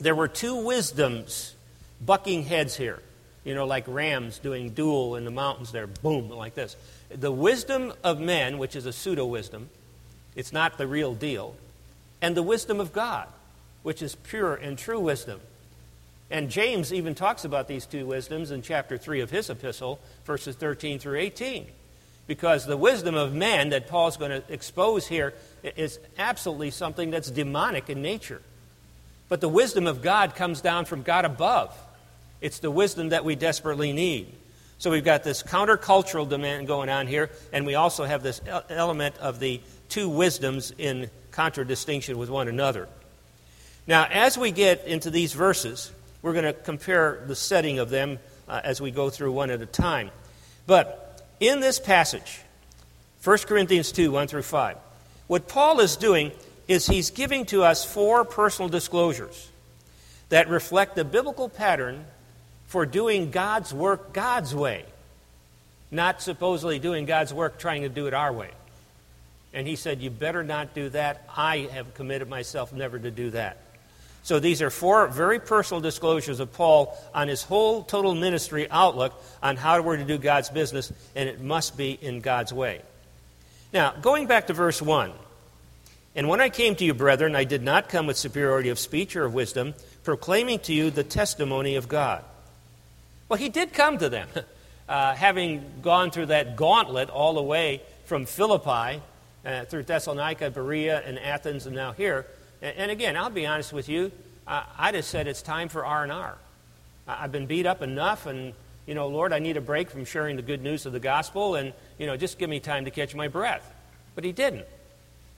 there 0.00 0.14
were 0.14 0.28
two 0.28 0.64
wisdoms 0.64 1.54
bucking 2.04 2.44
heads 2.44 2.76
here. 2.76 3.00
You 3.44 3.54
know, 3.54 3.66
like 3.66 3.84
rams 3.86 4.38
doing 4.38 4.70
duel 4.70 5.16
in 5.16 5.24
the 5.24 5.30
mountains 5.30 5.72
there, 5.72 5.86
boom, 5.86 6.30
like 6.30 6.54
this. 6.54 6.76
The 7.10 7.32
wisdom 7.32 7.92
of 8.04 8.20
men, 8.20 8.58
which 8.58 8.76
is 8.76 8.86
a 8.86 8.92
pseudo 8.92 9.26
wisdom, 9.26 9.68
it's 10.36 10.52
not 10.52 10.78
the 10.78 10.86
real 10.86 11.14
deal, 11.14 11.56
and 12.20 12.36
the 12.36 12.42
wisdom 12.42 12.80
of 12.80 12.92
God, 12.92 13.26
which 13.82 14.00
is 14.00 14.14
pure 14.14 14.54
and 14.54 14.78
true 14.78 15.00
wisdom. 15.00 15.40
And 16.30 16.50
James 16.50 16.92
even 16.92 17.14
talks 17.14 17.44
about 17.44 17.68
these 17.68 17.84
two 17.84 18.06
wisdoms 18.06 18.50
in 18.50 18.62
chapter 18.62 18.96
3 18.96 19.20
of 19.20 19.30
his 19.30 19.50
epistle, 19.50 20.00
verses 20.24 20.56
13 20.56 20.98
through 20.98 21.18
18. 21.18 21.66
Because 22.26 22.66
the 22.66 22.76
wisdom 22.76 23.14
of 23.14 23.34
man 23.34 23.70
that 23.70 23.88
Paul's 23.88 24.16
going 24.16 24.30
to 24.30 24.52
expose 24.52 25.06
here 25.06 25.34
is 25.62 25.98
absolutely 26.18 26.70
something 26.70 27.10
that's 27.10 27.30
demonic 27.30 27.90
in 27.90 28.00
nature. 28.00 28.40
But 29.28 29.40
the 29.40 29.48
wisdom 29.48 29.86
of 29.86 30.02
God 30.02 30.34
comes 30.34 30.60
down 30.60 30.84
from 30.84 31.02
God 31.02 31.24
above. 31.24 31.76
It's 32.40 32.58
the 32.58 32.70
wisdom 32.70 33.10
that 33.10 33.24
we 33.24 33.34
desperately 33.34 33.92
need. 33.92 34.32
So 34.78 34.90
we've 34.90 35.04
got 35.04 35.22
this 35.22 35.42
countercultural 35.42 36.28
demand 36.28 36.66
going 36.66 36.88
on 36.88 37.06
here, 37.06 37.30
and 37.52 37.64
we 37.64 37.76
also 37.76 38.04
have 38.04 38.22
this 38.22 38.40
element 38.68 39.16
of 39.18 39.38
the 39.38 39.60
two 39.88 40.08
wisdoms 40.08 40.72
in 40.76 41.08
contradistinction 41.30 42.18
with 42.18 42.30
one 42.30 42.48
another. 42.48 42.88
Now, 43.86 44.06
as 44.10 44.36
we 44.36 44.50
get 44.50 44.86
into 44.86 45.10
these 45.10 45.32
verses, 45.32 45.92
we're 46.20 46.32
going 46.32 46.44
to 46.44 46.52
compare 46.52 47.22
the 47.26 47.36
setting 47.36 47.78
of 47.78 47.90
them 47.90 48.18
uh, 48.48 48.60
as 48.62 48.80
we 48.80 48.90
go 48.90 49.10
through 49.10 49.32
one 49.32 49.50
at 49.50 49.60
a 49.60 49.66
time. 49.66 50.10
But 50.66 51.01
in 51.42 51.58
this 51.58 51.80
passage, 51.80 52.40
1 53.24 53.38
Corinthians 53.38 53.90
2 53.90 54.12
1 54.12 54.28
through 54.28 54.42
5, 54.42 54.76
what 55.26 55.48
Paul 55.48 55.80
is 55.80 55.96
doing 55.96 56.30
is 56.68 56.86
he's 56.86 57.10
giving 57.10 57.46
to 57.46 57.64
us 57.64 57.84
four 57.84 58.24
personal 58.24 58.68
disclosures 58.68 59.50
that 60.28 60.48
reflect 60.48 60.94
the 60.94 61.04
biblical 61.04 61.48
pattern 61.48 62.04
for 62.66 62.86
doing 62.86 63.32
God's 63.32 63.74
work 63.74 64.12
God's 64.12 64.54
way, 64.54 64.84
not 65.90 66.22
supposedly 66.22 66.78
doing 66.78 67.06
God's 67.06 67.34
work 67.34 67.58
trying 67.58 67.82
to 67.82 67.88
do 67.88 68.06
it 68.06 68.14
our 68.14 68.32
way. 68.32 68.50
And 69.52 69.66
he 69.66 69.74
said, 69.74 70.00
You 70.00 70.10
better 70.10 70.44
not 70.44 70.74
do 70.74 70.90
that. 70.90 71.24
I 71.36 71.68
have 71.72 71.92
committed 71.94 72.28
myself 72.28 72.72
never 72.72 73.00
to 73.00 73.10
do 73.10 73.30
that. 73.30 73.56
So 74.22 74.38
these 74.38 74.62
are 74.62 74.70
four 74.70 75.08
very 75.08 75.40
personal 75.40 75.80
disclosures 75.80 76.38
of 76.38 76.52
Paul 76.52 76.96
on 77.12 77.28
his 77.28 77.42
whole 77.42 77.82
total 77.82 78.14
ministry 78.14 78.70
outlook 78.70 79.20
on 79.42 79.56
how 79.56 79.80
we're 79.82 79.96
to 79.96 80.04
do 80.04 80.16
God's 80.16 80.48
business, 80.48 80.92
and 81.16 81.28
it 81.28 81.40
must 81.40 81.76
be 81.76 81.98
in 82.00 82.20
God's 82.20 82.52
way. 82.52 82.82
Now, 83.72 83.92
going 83.92 84.26
back 84.26 84.46
to 84.46 84.52
verse 84.52 84.80
1. 84.80 85.12
And 86.14 86.28
when 86.28 86.40
I 86.40 86.50
came 86.50 86.76
to 86.76 86.84
you, 86.84 86.92
brethren, 86.92 87.34
I 87.34 87.44
did 87.44 87.62
not 87.62 87.88
come 87.88 88.06
with 88.06 88.18
superiority 88.18 88.68
of 88.68 88.78
speech 88.78 89.16
or 89.16 89.24
of 89.24 89.32
wisdom, 89.32 89.74
proclaiming 90.04 90.58
to 90.60 90.74
you 90.74 90.90
the 90.90 91.04
testimony 91.04 91.76
of 91.76 91.88
God. 91.88 92.22
Well, 93.28 93.38
he 93.38 93.48
did 93.48 93.72
come 93.72 93.96
to 93.98 94.10
them, 94.10 94.28
uh, 94.88 95.14
having 95.14 95.64
gone 95.80 96.10
through 96.10 96.26
that 96.26 96.54
gauntlet 96.54 97.08
all 97.08 97.34
the 97.34 97.42
way 97.42 97.80
from 98.04 98.26
Philippi 98.26 99.00
uh, 99.44 99.64
through 99.64 99.84
Thessalonica, 99.84 100.50
Berea, 100.50 101.02
and 101.04 101.18
Athens, 101.18 101.66
and 101.66 101.74
now 101.74 101.92
here. 101.92 102.26
And, 102.62 102.92
again, 102.92 103.16
I'll 103.16 103.28
be 103.28 103.44
honest 103.44 103.72
with 103.72 103.88
you, 103.88 104.12
I 104.46 104.92
just 104.92 105.10
said 105.10 105.26
it's 105.26 105.42
time 105.42 105.68
for 105.68 105.84
R 105.84 106.04
and 106.04 106.12
R. 106.12 106.36
I've 107.08 107.32
been 107.32 107.46
beat 107.46 107.66
up 107.66 107.82
enough, 107.82 108.26
and 108.26 108.54
you 108.86 108.94
know, 108.94 109.08
Lord, 109.08 109.32
I 109.32 109.40
need 109.40 109.56
a 109.56 109.60
break 109.60 109.90
from 109.90 110.04
sharing 110.04 110.36
the 110.36 110.42
good 110.42 110.62
news 110.62 110.86
of 110.86 110.92
the 110.92 111.00
gospel, 111.00 111.56
and 111.56 111.72
you 111.98 112.06
know, 112.06 112.16
just 112.16 112.38
give 112.38 112.48
me 112.48 112.60
time 112.60 112.84
to 112.84 112.90
catch 112.90 113.14
my 113.14 113.28
breath. 113.28 113.68
But 114.14 114.24
he 114.24 114.32
didn't. 114.32 114.66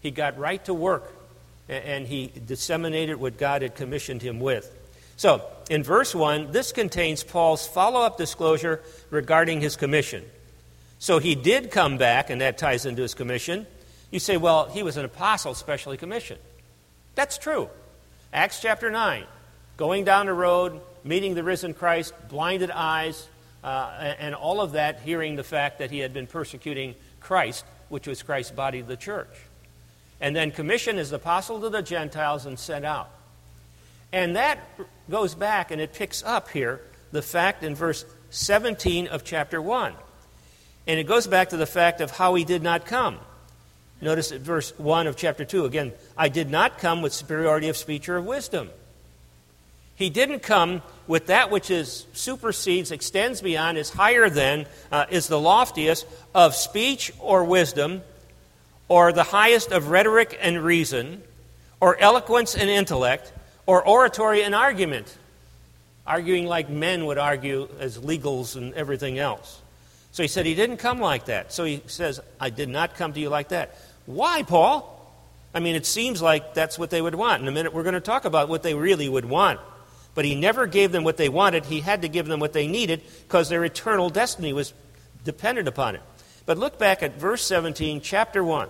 He 0.03 0.11
got 0.11 0.39
right 0.39 0.63
to 0.67 0.75
work, 0.75 1.11
and, 1.69 2.07
he 2.07 2.31
disseminated 2.47 3.17
what 3.17 3.39
God 3.39 3.63
had 3.63 3.75
commissioned 3.75 4.21
him 4.21 4.39
with. 4.39 4.71
So, 5.17 5.47
in 5.71 5.83
verse 5.83 6.15
1, 6.15 6.53
this 6.53 6.73
contains 6.73 7.25
Paul's 7.25 7.67
follow 7.67 8.03
up 8.03 8.19
disclosure 8.19 8.83
regarding 9.11 9.63
his 9.63 9.77
commission. 9.77 10.25
So, 10.99 11.21
he 11.21 11.35
did 11.35 11.71
come 11.71 11.97
back, 11.97 12.29
and 12.29 12.43
that 12.43 12.59
ties 12.59 12.85
into 12.85 13.01
his 13.01 13.15
commission. 13.15 13.67
You 14.11 14.19
say, 14.19 14.37
well, 14.37 14.69
he 14.69 14.83
was 14.83 14.99
an 14.99 15.05
apostle 15.07 15.55
specially 15.55 15.97
commissioned. 15.97 16.41
That's 17.15 17.39
true. 17.39 17.69
Acts 18.33 18.61
chapter 18.61 18.91
9, 18.91 19.25
going 19.77 20.05
down 20.05 20.27
the 20.27 20.33
road, 20.33 20.81
meeting 21.05 21.35
the 21.35 21.45
risen 21.45 21.75
Christ, 21.75 22.13
blinded 22.29 22.71
eyes, 22.71 23.29
uh, 23.63 24.15
and 24.19 24.35
all 24.35 24.61
of 24.61 24.73
that, 24.73 25.01
hearing 25.01 25.37
the 25.37 25.45
fact 25.45 25.79
that 25.79 25.91
he 25.91 26.01
had 26.01 26.13
been 26.13 26.27
persecuting 26.27 26.95
Christ, 27.21 27.65
which 27.89 28.07
was 28.07 28.23
Christ's 28.23 28.53
body, 28.53 28.83
the 28.83 28.97
church. 28.97 29.29
And 30.21 30.35
then 30.35 30.51
commissioned 30.51 30.99
as 30.99 31.13
apostle 31.13 31.61
to 31.61 31.71
the 31.71 31.83
Gentiles 31.83 32.47
and 32.47 32.59
sent 32.59 32.85
out. 32.85 33.11
And 34.13 34.37
that 34.37 34.59
goes 35.11 35.35
back 35.35 35.71
and 35.71 35.81
it 35.81 35.93
picks 35.93 36.23
up 36.23 36.49
here 36.51 36.81
the 37.13 37.23
fact 37.23 37.63
in 37.63 37.75
verse 37.75 38.05
17 38.31 39.07
of 39.07 39.25
chapter 39.25 39.61
1. 39.61 39.93
And 40.87 41.01
it 41.01 41.05
goes 41.05 41.27
back 41.27 41.51
to 41.51 41.57
the 41.57 41.67
fact 41.67 42.01
of 42.01 42.11
how 42.11 42.35
he 42.35 42.45
did 42.45 42.63
not 42.63 42.87
come. 42.87 43.19
Notice 44.05 44.33
at 44.33 44.43
verse 44.43 44.79
1 44.79 45.07
of 45.07 45.17
chapter 45.17 45.47
2 45.47 45.65
again, 45.65 45.93
I 46.15 46.29
did 46.29 46.51
not 46.51 46.77
come 46.79 47.01
with 47.01 47.15
superiority 47.15 47.71
of 47.71 47.77
speech 47.79 48.07
or 48.07 48.19
of 48.19 48.27
wisdom. 48.27 48.69
He 49.97 50.11
didn't 50.11 50.41
come 50.41 50.83
with 51.07 51.29
that 51.29 51.51
which 51.51 51.71
is 51.71 52.05
supersedes, 52.13 52.91
extends 52.91 53.41
beyond, 53.41 53.79
is 53.79 53.89
higher 53.89 54.29
than, 54.29 54.67
uh, 54.93 55.07
is 55.09 55.29
the 55.29 55.41
loftiest 55.41 56.07
of 56.35 56.55
speech 56.55 57.13
or 57.19 57.45
wisdom, 57.45 58.03
or 58.89 59.11
the 59.11 59.23
highest 59.23 59.73
of 59.73 59.89
rhetoric 59.89 60.37
and 60.39 60.63
reason, 60.63 61.23
or 61.81 61.97
eloquence 61.99 62.55
and 62.55 62.69
intellect, 62.69 63.33
or 63.65 63.87
oratory 63.89 64.43
and 64.43 64.55
argument, 64.55 65.17
arguing 66.07 66.45
like 66.45 66.69
men 66.69 67.07
would 67.07 67.17
argue 67.17 67.69
as 67.81 67.97
legals 67.97 68.55
and 68.55 68.75
everything 68.75 69.19
else. 69.19 69.63
So 70.15 70.23
he 70.23 70.29
said 70.29 70.47
he 70.47 70.55
didn't 70.55 70.77
come 70.77 71.01
like 71.01 71.25
that. 71.25 71.53
So 71.53 71.65
he 71.65 71.83
says, 71.87 72.21
I 72.39 72.51
did 72.51 72.69
not 72.69 72.95
come 72.95 73.13
to 73.15 73.19
you 73.19 73.29
like 73.29 73.49
that. 73.49 73.77
Why, 74.07 74.43
Paul? 74.43 74.91
I 75.55 75.61
mean, 75.61 75.77
it 75.77 75.87
seems 75.87 76.21
like 76.21 76.55
that's 76.55 76.79
what 76.79 76.91
they 76.91 77.01
would 77.01 77.15
want. 77.15 77.43
In 77.43 77.49
a 77.49 77.53
minute, 77.53 77.73
we're 77.73 77.85
going 77.85 77.95
to 77.95 78.01
talk 78.01 78.25
about 78.25 78.49
what 78.49 78.63
they 78.63 78.75
really 78.75 79.09
would 79.09 79.25
want. 79.25 79.61
But 80.15 80.25
he 80.25 80.35
never 80.35 80.67
gave 80.67 80.93
them 80.93 81.05
what 81.05 81.17
they 81.17 81.29
wanted. 81.29 81.65
He 81.65 81.81
had 81.81 82.03
to 82.03 82.09
give 82.09 82.27
them 82.27 82.41
what 82.41 82.53
they 82.53 82.67
needed 82.67 83.03
because 83.27 83.49
their 83.49 83.65
eternal 83.65 84.11
destiny 84.11 84.53
was 84.53 84.73
dependent 85.25 85.69
upon 85.69 85.95
it. 85.97 86.03
But 86.47 86.59
look 86.59 86.79
back 86.79 87.03
at 87.03 87.19
verse 87.19 87.43
17, 87.45 88.01
chapter 88.01 88.45
1. 88.45 88.69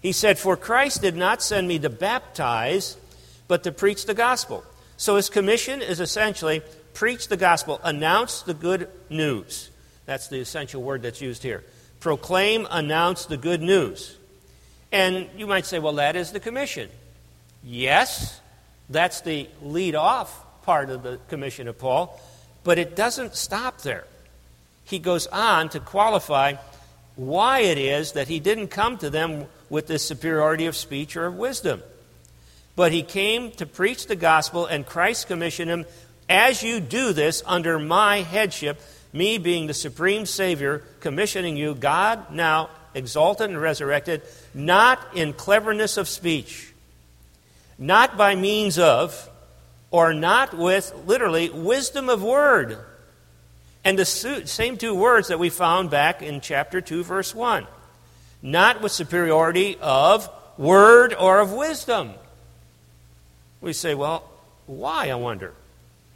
He 0.00 0.12
said, 0.12 0.38
For 0.38 0.56
Christ 0.56 1.00
did 1.00 1.16
not 1.16 1.42
send 1.42 1.68
me 1.68 1.78
to 1.78 1.88
baptize, 1.88 2.96
but 3.48 3.62
to 3.64 3.72
preach 3.72 4.04
the 4.04 4.14
gospel. 4.14 4.64
So 4.96 5.16
his 5.16 5.30
commission 5.30 5.80
is 5.80 6.00
essentially 6.00 6.62
preach 6.92 7.28
the 7.28 7.36
gospel, 7.36 7.80
announce 7.82 8.42
the 8.42 8.54
good 8.54 8.88
news. 9.08 9.70
That's 10.06 10.28
the 10.28 10.40
essential 10.40 10.82
word 10.82 11.02
that's 11.02 11.20
used 11.20 11.42
here. 11.42 11.64
Proclaim, 12.04 12.66
announce 12.70 13.24
the 13.24 13.38
good 13.38 13.62
news. 13.62 14.18
And 14.92 15.26
you 15.38 15.46
might 15.46 15.64
say, 15.64 15.78
well, 15.78 15.94
that 15.94 16.16
is 16.16 16.32
the 16.32 16.38
commission. 16.38 16.90
Yes, 17.62 18.42
that's 18.90 19.22
the 19.22 19.48
lead 19.62 19.94
off 19.94 20.44
part 20.64 20.90
of 20.90 21.02
the 21.02 21.18
commission 21.28 21.66
of 21.66 21.78
Paul, 21.78 22.20
but 22.62 22.78
it 22.78 22.94
doesn't 22.94 23.34
stop 23.36 23.80
there. 23.80 24.04
He 24.84 24.98
goes 24.98 25.26
on 25.28 25.70
to 25.70 25.80
qualify 25.80 26.56
why 27.16 27.60
it 27.60 27.78
is 27.78 28.12
that 28.12 28.28
he 28.28 28.38
didn't 28.38 28.68
come 28.68 28.98
to 28.98 29.08
them 29.08 29.46
with 29.70 29.86
this 29.86 30.06
superiority 30.06 30.66
of 30.66 30.76
speech 30.76 31.16
or 31.16 31.24
of 31.24 31.36
wisdom. 31.36 31.82
But 32.76 32.92
he 32.92 33.02
came 33.02 33.50
to 33.52 33.64
preach 33.64 34.08
the 34.08 34.16
gospel, 34.16 34.66
and 34.66 34.84
Christ 34.84 35.26
commissioned 35.26 35.70
him, 35.70 35.86
as 36.28 36.62
you 36.62 36.80
do 36.80 37.14
this 37.14 37.42
under 37.46 37.78
my 37.78 38.18
headship, 38.18 38.78
me 39.14 39.38
being 39.38 39.68
the 39.68 39.74
supreme 39.74 40.26
Savior, 40.26 40.82
commissioning 40.98 41.56
you, 41.56 41.76
God 41.76 42.32
now 42.32 42.68
exalted 42.94 43.48
and 43.48 43.60
resurrected, 43.60 44.22
not 44.52 45.16
in 45.16 45.32
cleverness 45.32 45.96
of 45.96 46.08
speech, 46.08 46.72
not 47.78 48.16
by 48.16 48.34
means 48.34 48.76
of, 48.76 49.30
or 49.92 50.12
not 50.12 50.52
with, 50.52 50.92
literally, 51.06 51.48
wisdom 51.48 52.08
of 52.08 52.24
word. 52.24 52.76
And 53.84 53.96
the 53.96 54.04
same 54.04 54.76
two 54.76 54.94
words 54.96 55.28
that 55.28 55.38
we 55.38 55.48
found 55.48 55.90
back 55.90 56.20
in 56.20 56.40
chapter 56.40 56.80
2, 56.80 57.04
verse 57.04 57.32
1. 57.32 57.68
Not 58.42 58.82
with 58.82 58.90
superiority 58.90 59.78
of 59.80 60.28
word 60.58 61.14
or 61.14 61.38
of 61.38 61.52
wisdom. 61.52 62.14
We 63.60 63.74
say, 63.74 63.94
well, 63.94 64.28
why, 64.66 65.10
I 65.10 65.14
wonder? 65.14 65.54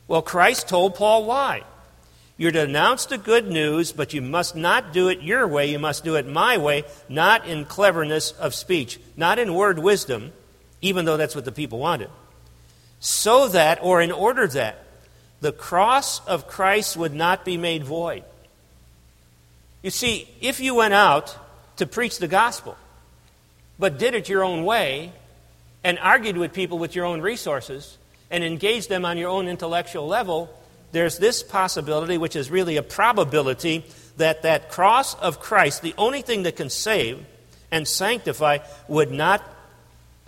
Well, 0.08 0.22
Christ 0.22 0.68
told 0.68 0.96
Paul 0.96 1.24
why. 1.24 1.62
You're 2.38 2.52
to 2.52 2.62
announce 2.62 3.06
the 3.06 3.18
good 3.18 3.48
news, 3.48 3.90
but 3.90 4.14
you 4.14 4.22
must 4.22 4.54
not 4.54 4.92
do 4.92 5.08
it 5.08 5.22
your 5.22 5.46
way. 5.46 5.70
You 5.70 5.80
must 5.80 6.04
do 6.04 6.14
it 6.14 6.26
my 6.26 6.56
way, 6.56 6.84
not 7.08 7.46
in 7.46 7.64
cleverness 7.64 8.30
of 8.30 8.54
speech, 8.54 9.00
not 9.16 9.40
in 9.40 9.52
word 9.52 9.80
wisdom, 9.80 10.32
even 10.80 11.04
though 11.04 11.16
that's 11.16 11.34
what 11.34 11.44
the 11.44 11.52
people 11.52 11.80
wanted. 11.80 12.10
So 13.00 13.48
that, 13.48 13.80
or 13.82 14.00
in 14.00 14.12
order 14.12 14.46
that, 14.46 14.84
the 15.40 15.50
cross 15.50 16.24
of 16.26 16.46
Christ 16.46 16.96
would 16.96 17.12
not 17.12 17.44
be 17.44 17.56
made 17.56 17.82
void. 17.82 18.22
You 19.82 19.90
see, 19.90 20.28
if 20.40 20.60
you 20.60 20.76
went 20.76 20.94
out 20.94 21.36
to 21.76 21.86
preach 21.86 22.18
the 22.18 22.28
gospel, 22.28 22.76
but 23.80 23.98
did 23.98 24.14
it 24.14 24.28
your 24.28 24.44
own 24.44 24.64
way, 24.64 25.12
and 25.82 25.98
argued 25.98 26.36
with 26.36 26.52
people 26.52 26.78
with 26.78 26.94
your 26.94 27.04
own 27.04 27.20
resources, 27.20 27.98
and 28.30 28.44
engaged 28.44 28.88
them 28.88 29.04
on 29.04 29.18
your 29.18 29.30
own 29.30 29.48
intellectual 29.48 30.06
level, 30.06 30.52
there's 30.92 31.18
this 31.18 31.42
possibility, 31.42 32.18
which 32.18 32.36
is 32.36 32.50
really 32.50 32.76
a 32.76 32.82
probability, 32.82 33.84
that 34.16 34.42
that 34.42 34.70
cross 34.70 35.14
of 35.14 35.40
Christ, 35.40 35.82
the 35.82 35.94
only 35.98 36.22
thing 36.22 36.44
that 36.44 36.56
can 36.56 36.70
save 36.70 37.24
and 37.70 37.86
sanctify, 37.86 38.58
would 38.88 39.10
not 39.10 39.42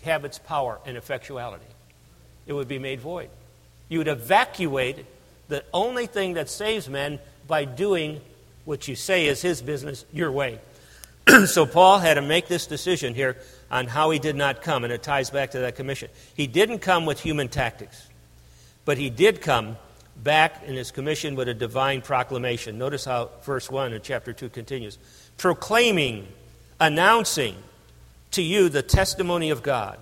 have 0.02 0.24
its 0.24 0.38
power 0.38 0.78
and 0.86 0.96
effectuality. 0.96 1.60
It 2.46 2.52
would 2.52 2.68
be 2.68 2.78
made 2.78 3.00
void. 3.00 3.30
You 3.88 3.98
would 3.98 4.08
evacuate 4.08 5.04
the 5.48 5.64
only 5.72 6.06
thing 6.06 6.34
that 6.34 6.48
saves 6.48 6.88
men 6.88 7.18
by 7.46 7.64
doing 7.64 8.20
what 8.64 8.86
you 8.86 8.94
say 8.94 9.26
is 9.26 9.42
his 9.42 9.62
business 9.62 10.04
your 10.12 10.30
way. 10.30 10.60
so 11.46 11.66
Paul 11.66 11.98
had 11.98 12.14
to 12.14 12.22
make 12.22 12.48
this 12.48 12.66
decision 12.66 13.14
here 13.14 13.36
on 13.70 13.86
how 13.86 14.10
he 14.10 14.18
did 14.18 14.36
not 14.36 14.62
come, 14.62 14.84
and 14.84 14.92
it 14.92 15.02
ties 15.02 15.30
back 15.30 15.52
to 15.52 15.60
that 15.60 15.76
commission. 15.76 16.10
He 16.34 16.46
didn't 16.46 16.80
come 16.80 17.06
with 17.06 17.20
human 17.20 17.48
tactics, 17.48 18.08
but 18.84 18.98
he 18.98 19.10
did 19.10 19.40
come 19.40 19.76
back 20.22 20.62
in 20.64 20.74
his 20.74 20.90
commission 20.90 21.34
with 21.34 21.48
a 21.48 21.54
divine 21.54 22.02
proclamation. 22.02 22.78
Notice 22.78 23.04
how 23.04 23.30
verse 23.42 23.70
1 23.70 23.92
in 23.92 24.02
chapter 24.02 24.32
2 24.32 24.48
continues 24.50 24.98
proclaiming, 25.36 26.28
announcing 26.78 27.56
to 28.32 28.42
you 28.42 28.68
the 28.68 28.82
testimony 28.82 29.50
of 29.50 29.62
God. 29.62 29.98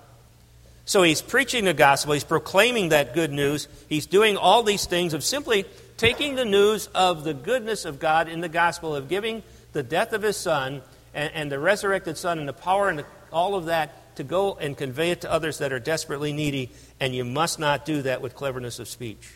So 0.83 1.03
he's 1.03 1.21
preaching 1.21 1.65
the 1.65 1.73
gospel, 1.73 2.13
he's 2.13 2.23
proclaiming 2.23 2.89
that 2.89 3.13
good 3.13 3.31
news, 3.31 3.67
he's 3.87 4.05
doing 4.05 4.37
all 4.37 4.63
these 4.63 4.85
things 4.85 5.13
of 5.13 5.23
simply 5.23 5.65
taking 5.97 6.35
the 6.35 6.45
news 6.45 6.87
of 6.87 7.23
the 7.23 7.33
goodness 7.33 7.85
of 7.85 7.99
God 7.99 8.27
in 8.27 8.41
the 8.41 8.49
gospel, 8.49 8.95
of 8.95 9.07
giving 9.07 9.43
the 9.71 9.83
death 9.83 10.13
of 10.13 10.23
his 10.23 10.35
son 10.35 10.81
and, 11.13 11.31
and 11.33 11.51
the 11.51 11.59
resurrected 11.59 12.17
son 12.17 12.39
and 12.39 12.47
the 12.47 12.53
power 12.53 12.89
and 12.89 12.99
the, 12.99 13.05
all 13.31 13.55
of 13.55 13.65
that 13.67 14.15
to 14.15 14.23
go 14.23 14.55
and 14.55 14.77
convey 14.77 15.11
it 15.11 15.21
to 15.21 15.31
others 15.31 15.59
that 15.59 15.71
are 15.71 15.79
desperately 15.79 16.33
needy. 16.33 16.71
And 16.99 17.15
you 17.15 17.23
must 17.23 17.59
not 17.59 17.85
do 17.85 18.01
that 18.01 18.21
with 18.21 18.35
cleverness 18.35 18.79
of 18.79 18.87
speech 18.87 19.31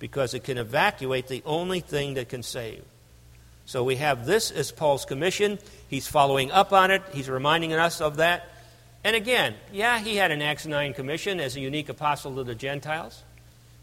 because 0.00 0.34
it 0.34 0.42
can 0.42 0.58
evacuate 0.58 1.28
the 1.28 1.42
only 1.46 1.78
thing 1.78 2.14
that 2.14 2.28
can 2.28 2.42
save. 2.42 2.82
So 3.66 3.84
we 3.84 3.96
have 3.96 4.26
this 4.26 4.50
as 4.50 4.72
Paul's 4.72 5.04
commission. 5.04 5.60
He's 5.86 6.08
following 6.08 6.50
up 6.50 6.72
on 6.72 6.90
it, 6.90 7.02
he's 7.12 7.30
reminding 7.30 7.72
us 7.72 8.00
of 8.00 8.16
that. 8.16 8.48
And 9.04 9.14
again, 9.14 9.54
yeah, 9.72 10.00
he 10.00 10.16
had 10.16 10.32
an 10.32 10.42
Acts 10.42 10.66
9 10.66 10.92
commission 10.94 11.38
as 11.38 11.54
a 11.54 11.60
unique 11.60 11.88
apostle 11.88 12.34
to 12.36 12.44
the 12.44 12.56
Gentiles. 12.56 13.22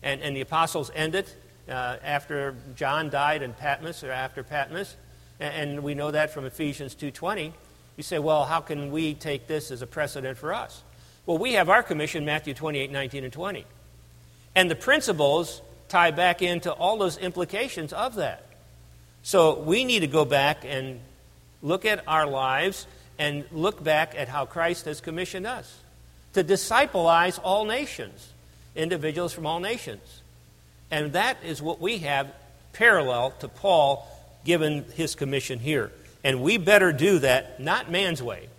And, 0.04 0.22
and 0.22 0.36
the 0.36 0.42
apostles 0.42 0.92
ended 0.94 1.28
uh, 1.70 1.98
after 2.04 2.56
John 2.76 3.10
died 3.10 3.42
in 3.42 3.54
Patmos 3.54 4.04
or 4.04 4.12
after 4.12 4.44
Patmos. 4.44 4.96
And, 5.40 5.72
and 5.72 5.84
we 5.84 5.96
know 5.96 6.12
that 6.12 6.32
from 6.32 6.46
Ephesians 6.46 6.94
2.20. 6.94 7.54
You 7.96 8.04
say, 8.04 8.20
well, 8.20 8.46
how 8.46 8.60
can 8.60 8.92
we 8.92 9.16
take 9.16 9.48
this 9.48 9.72
as 9.72 9.82
a 9.82 9.88
precedent 9.88 10.38
for 10.38 10.54
us? 10.54 10.84
Well, 11.26 11.40
we 11.40 11.54
have 11.54 11.70
our 11.70 11.82
commission, 11.82 12.26
Matthew 12.26 12.54
28, 12.54 12.92
19, 12.92 13.24
and 13.24 13.34
20. 13.34 13.66
And 14.56 14.70
the 14.70 14.76
principles 14.76 15.62
tie 15.89 16.12
back 16.12 16.41
into 16.41 16.72
all 16.72 16.98
those 16.98 17.17
implications 17.17 17.94
of 17.94 18.15
that. 18.15 18.44
So 19.24 19.60
we 19.60 19.84
need 19.84 20.00
to 20.00 20.08
go 20.08 20.25
back 20.25 20.63
and 20.65 21.00
look 21.62 21.86
at 21.86 22.03
our 22.08 22.25
lives 22.25 22.88
and 23.20 23.46
look 23.51 23.84
back 23.84 24.13
at 24.15 24.27
how 24.27 24.46
Christ 24.46 24.86
has 24.86 25.01
commissioned 25.01 25.48
us 25.48 25.79
to 26.34 26.44
discipleize 26.44 27.39
all 27.44 27.65
nations, 27.65 28.32
individuals 28.75 29.34
from 29.34 29.46
all 29.46 29.60
nations. 29.60 30.22
And 30.91 31.13
that 31.13 31.38
is 31.44 31.62
what 31.62 31.82
we 31.82 32.00
have 32.00 32.32
parallel 32.74 33.32
to 33.39 33.48
Paul 33.48 34.08
given 34.46 34.86
his 34.94 35.15
commission 35.15 35.60
here. 35.60 35.91
And 36.24 36.41
we 36.41 36.58
better 36.58 36.94
do 36.94 37.20
that 37.20 37.60
not 37.60 37.91
man's 37.91 38.22
way, 38.22 38.50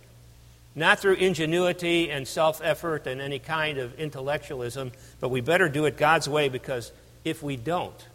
not 0.75 0.99
through 0.99 1.15
ingenuity 1.15 2.11
and 2.11 2.27
self 2.27 2.61
effort 2.63 3.07
and 3.07 3.21
any 3.21 3.39
kind 3.39 3.77
of 3.77 3.97
intellectualism, 3.99 4.91
but 5.19 5.29
we 5.29 5.41
better 5.41 5.69
do 5.69 5.85
it 5.85 5.97
God's 5.97 6.27
way 6.27 6.49
because 6.49 6.91
if 7.23 7.43
we 7.43 7.55
don't, 7.55 8.07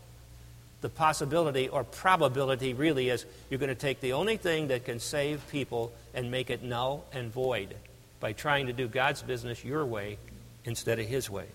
the 0.81 0.89
possibility 0.89 1.69
or 1.69 1.83
probability 1.83 2.75
really 2.75 3.09
is 3.09 3.25
you're 3.49 3.59
going 3.59 3.69
to 3.69 3.75
take 3.75 4.01
the 4.01 4.13
only 4.13 4.37
thing 4.37 4.69
that 4.69 4.85
can 4.85 5.01
save 5.01 5.47
people 5.51 5.93
and 6.13 6.31
make 6.31 6.51
it 6.51 6.63
null 6.63 7.05
and 7.13 7.33
void 7.33 7.75
by 8.21 8.33
trying 8.33 8.67
to 8.67 8.73
do 8.73 8.87
God's 8.87 9.23
business 9.23 9.65
your 9.65 9.85
way 9.87 10.19
instead 10.65 10.99
of 10.99 11.07
His 11.07 11.31
way. 11.31 11.47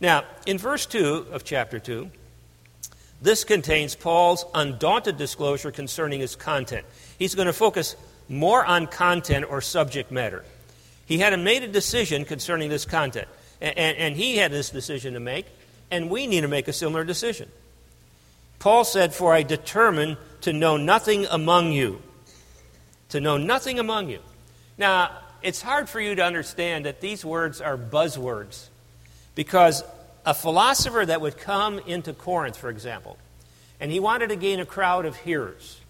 Now, 0.00 0.24
in 0.46 0.58
verse 0.58 0.86
2 0.86 1.26
of 1.32 1.42
chapter 1.42 1.80
2, 1.80 2.08
this 3.20 3.42
contains 3.42 3.96
Paul's 3.96 4.44
undaunted 4.54 5.16
disclosure 5.16 5.72
concerning 5.72 6.20
his 6.20 6.36
content. 6.36 6.86
He's 7.18 7.34
going 7.34 7.46
to 7.46 7.52
focus 7.52 7.96
more 8.28 8.64
on 8.64 8.86
content 8.86 9.46
or 9.48 9.60
subject 9.60 10.12
matter. 10.12 10.44
He 11.06 11.18
had 11.18 11.36
made 11.40 11.64
a 11.64 11.68
decision 11.68 12.24
concerning 12.24 12.68
this 12.68 12.84
content, 12.84 13.26
and, 13.60 13.76
and, 13.76 13.96
and 13.96 14.16
he 14.16 14.36
had 14.36 14.52
this 14.52 14.70
decision 14.70 15.14
to 15.14 15.20
make, 15.20 15.46
and 15.90 16.10
we 16.10 16.26
need 16.26 16.42
to 16.42 16.48
make 16.48 16.68
a 16.68 16.72
similar 16.72 17.04
decision. 17.04 17.50
Paul 18.58 18.84
said, 18.84 19.14
For 19.14 19.32
I 19.32 19.42
determined 19.42 20.16
to 20.42 20.52
know 20.52 20.76
nothing 20.76 21.26
among 21.26 21.72
you. 21.72 22.02
To 23.10 23.20
know 23.20 23.36
nothing 23.36 23.78
among 23.78 24.10
you. 24.10 24.20
Now, 24.76 25.10
it's 25.42 25.62
hard 25.62 25.88
for 25.88 26.00
you 26.00 26.14
to 26.16 26.24
understand 26.24 26.86
that 26.86 27.00
these 27.00 27.24
words 27.24 27.60
are 27.60 27.78
buzzwords 27.78 28.68
because 29.34 29.84
a 30.26 30.34
philosopher 30.34 31.04
that 31.06 31.20
would 31.20 31.38
come 31.38 31.78
into 31.80 32.12
Corinth, 32.12 32.56
for 32.56 32.70
example, 32.70 33.16
and 33.80 33.90
he 33.90 34.00
wanted 34.00 34.28
to 34.28 34.36
gain 34.36 34.60
a 34.60 34.66
crowd 34.66 35.06
of 35.06 35.16
hearers, 35.16 35.80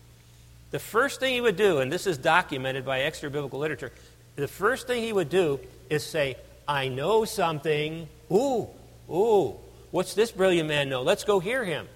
the 0.70 0.78
first 0.78 1.18
thing 1.18 1.34
he 1.34 1.40
would 1.40 1.56
do, 1.56 1.78
and 1.78 1.90
this 1.90 2.06
is 2.06 2.18
documented 2.18 2.84
by 2.84 3.00
extra 3.00 3.30
biblical 3.30 3.58
literature, 3.58 3.90
the 4.37 4.48
first 4.48 4.87
thing 4.87 5.02
he 5.02 5.12
would 5.12 5.30
do 5.30 5.58
is 5.88 6.04
say, 6.04 6.37
I 6.66 6.88
know 6.88 7.24
something. 7.24 8.06
Ooh, 8.30 8.68
ooh, 9.11 9.56
what's 9.90 10.14
this 10.14 10.31
brilliant 10.31 10.68
man 10.68 10.88
know? 10.88 11.03
Let's 11.03 11.24
go 11.24 11.40
hear 11.40 11.64
him. 11.64 11.88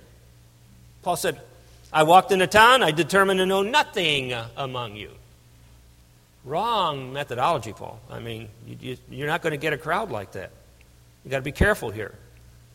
Paul 1.03 1.17
said, 1.17 1.41
I 1.93 2.05
walked 2.05 2.33
into 2.33 2.47
town, 2.47 2.83
I 2.83 2.91
determined 2.91 3.39
to 3.39 3.47
know 3.47 3.63
nothing 3.63 4.33
among 4.57 4.97
you. 4.97 5.11
Wrong 6.45 7.13
methodology, 7.13 7.73
Paul. 7.73 8.01
I 8.11 8.19
mean, 8.19 8.49
you, 8.67 8.97
are 9.23 9.27
not 9.27 9.43
going 9.43 9.53
to 9.53 9.59
get 9.59 9.73
a 9.73 9.79
crowd 9.79 10.11
like 10.11 10.33
that. 10.33 10.51
You've 11.23 11.31
got 11.31 11.39
to 11.39 11.43
be 11.43 11.53
careful 11.53 11.91
here. 11.91 12.15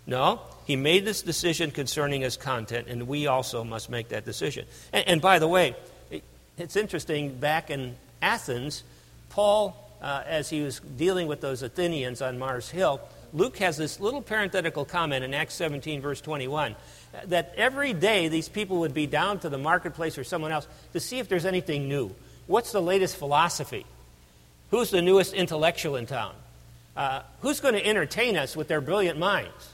No, 0.05 0.39
he 0.65 0.77
made 0.77 1.03
this 1.03 1.21
decision 1.21 1.71
concerning 1.71 2.21
his 2.21 2.37
content, 2.37 2.87
and 2.87 3.07
we 3.07 3.27
also 3.27 3.65
must 3.65 3.89
make 3.89 4.09
that 4.09 4.23
decision. 4.23 4.65
And, 4.93 5.07
and 5.07 5.21
by 5.21 5.39
the 5.39 5.47
way, 5.47 5.75
it, 6.09 6.23
it's 6.57 6.77
interesting, 6.77 7.35
back 7.35 7.69
in 7.69 7.95
Athens, 8.21 8.83
Paul, 9.29 9.75
uh, 10.01 10.23
as 10.25 10.49
he 10.49 10.61
was 10.61 10.79
dealing 10.79 11.27
with 11.27 11.41
those 11.41 11.61
Athenians 11.61 12.21
on 12.21 12.39
Mars 12.39 12.69
Hill, 12.69 13.01
Luke 13.37 13.57
has 13.57 13.77
this 13.77 13.99
little 13.99 14.21
parenthetical 14.21 14.83
comment 14.83 15.23
in 15.23 15.33
Acts 15.33 15.53
17, 15.53 16.01
verse 16.01 16.21
21, 16.21 16.75
that 17.27 17.53
every 17.55 17.93
day 17.93 18.29
these 18.29 18.49
people 18.49 18.79
would 18.79 18.95
be 18.95 19.05
down 19.05 19.39
to 19.39 19.49
the 19.49 19.59
marketplace 19.59 20.17
or 20.17 20.23
someone 20.23 20.51
else 20.51 20.67
to 20.93 20.99
see 20.99 21.19
if 21.19 21.29
there's 21.29 21.45
anything 21.45 21.87
new. 21.87 22.13
What's 22.47 22.71
the 22.71 22.81
latest 22.81 23.15
philosophy? 23.15 23.85
Who's 24.71 24.89
the 24.89 25.03
newest 25.03 25.33
intellectual 25.33 25.97
in 25.97 26.07
town? 26.07 26.33
Uh, 26.95 27.21
who's 27.41 27.59
going 27.59 27.75
to 27.75 27.85
entertain 27.85 28.37
us 28.37 28.57
with 28.57 28.67
their 28.67 28.81
brilliant 28.81 29.19
minds? 29.19 29.69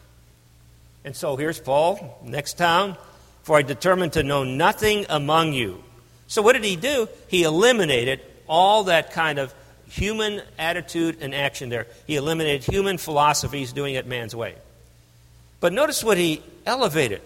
And 1.06 1.16
so 1.16 1.38
here's 1.38 1.60
Paul, 1.60 2.20
next 2.22 2.58
town. 2.58 2.98
For 3.44 3.58
I 3.58 3.62
determined 3.62 4.14
to 4.14 4.24
know 4.24 4.44
nothing 4.44 5.06
among 5.10 5.54
you. 5.54 5.84
So 6.28 6.42
what 6.42 6.54
did 6.54 6.64
he 6.64 6.76
do? 6.76 7.08
He 7.28 7.44
eliminated 7.44 8.22
all 8.48 8.86
that 8.86 9.12
kind 9.12 9.40
of 9.40 9.54
human 9.94 10.42
attitude 10.58 11.18
and 11.22 11.36
action 11.36 11.70
there. 11.70 11.86
He 12.08 12.16
eliminated 12.16 12.64
human 12.64 12.98
philosophies 12.98 13.74
doing 13.74 13.94
it 13.94 14.08
man's 14.08 14.36
way. 14.36 14.56
But 15.60 15.72
notice 15.72 16.04
what 16.04 16.18
he 16.18 16.42
elevated 16.66 17.22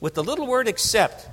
with 0.00 0.14
the 0.14 0.22
little 0.22 0.46
word 0.46 0.68
except. 0.68 1.26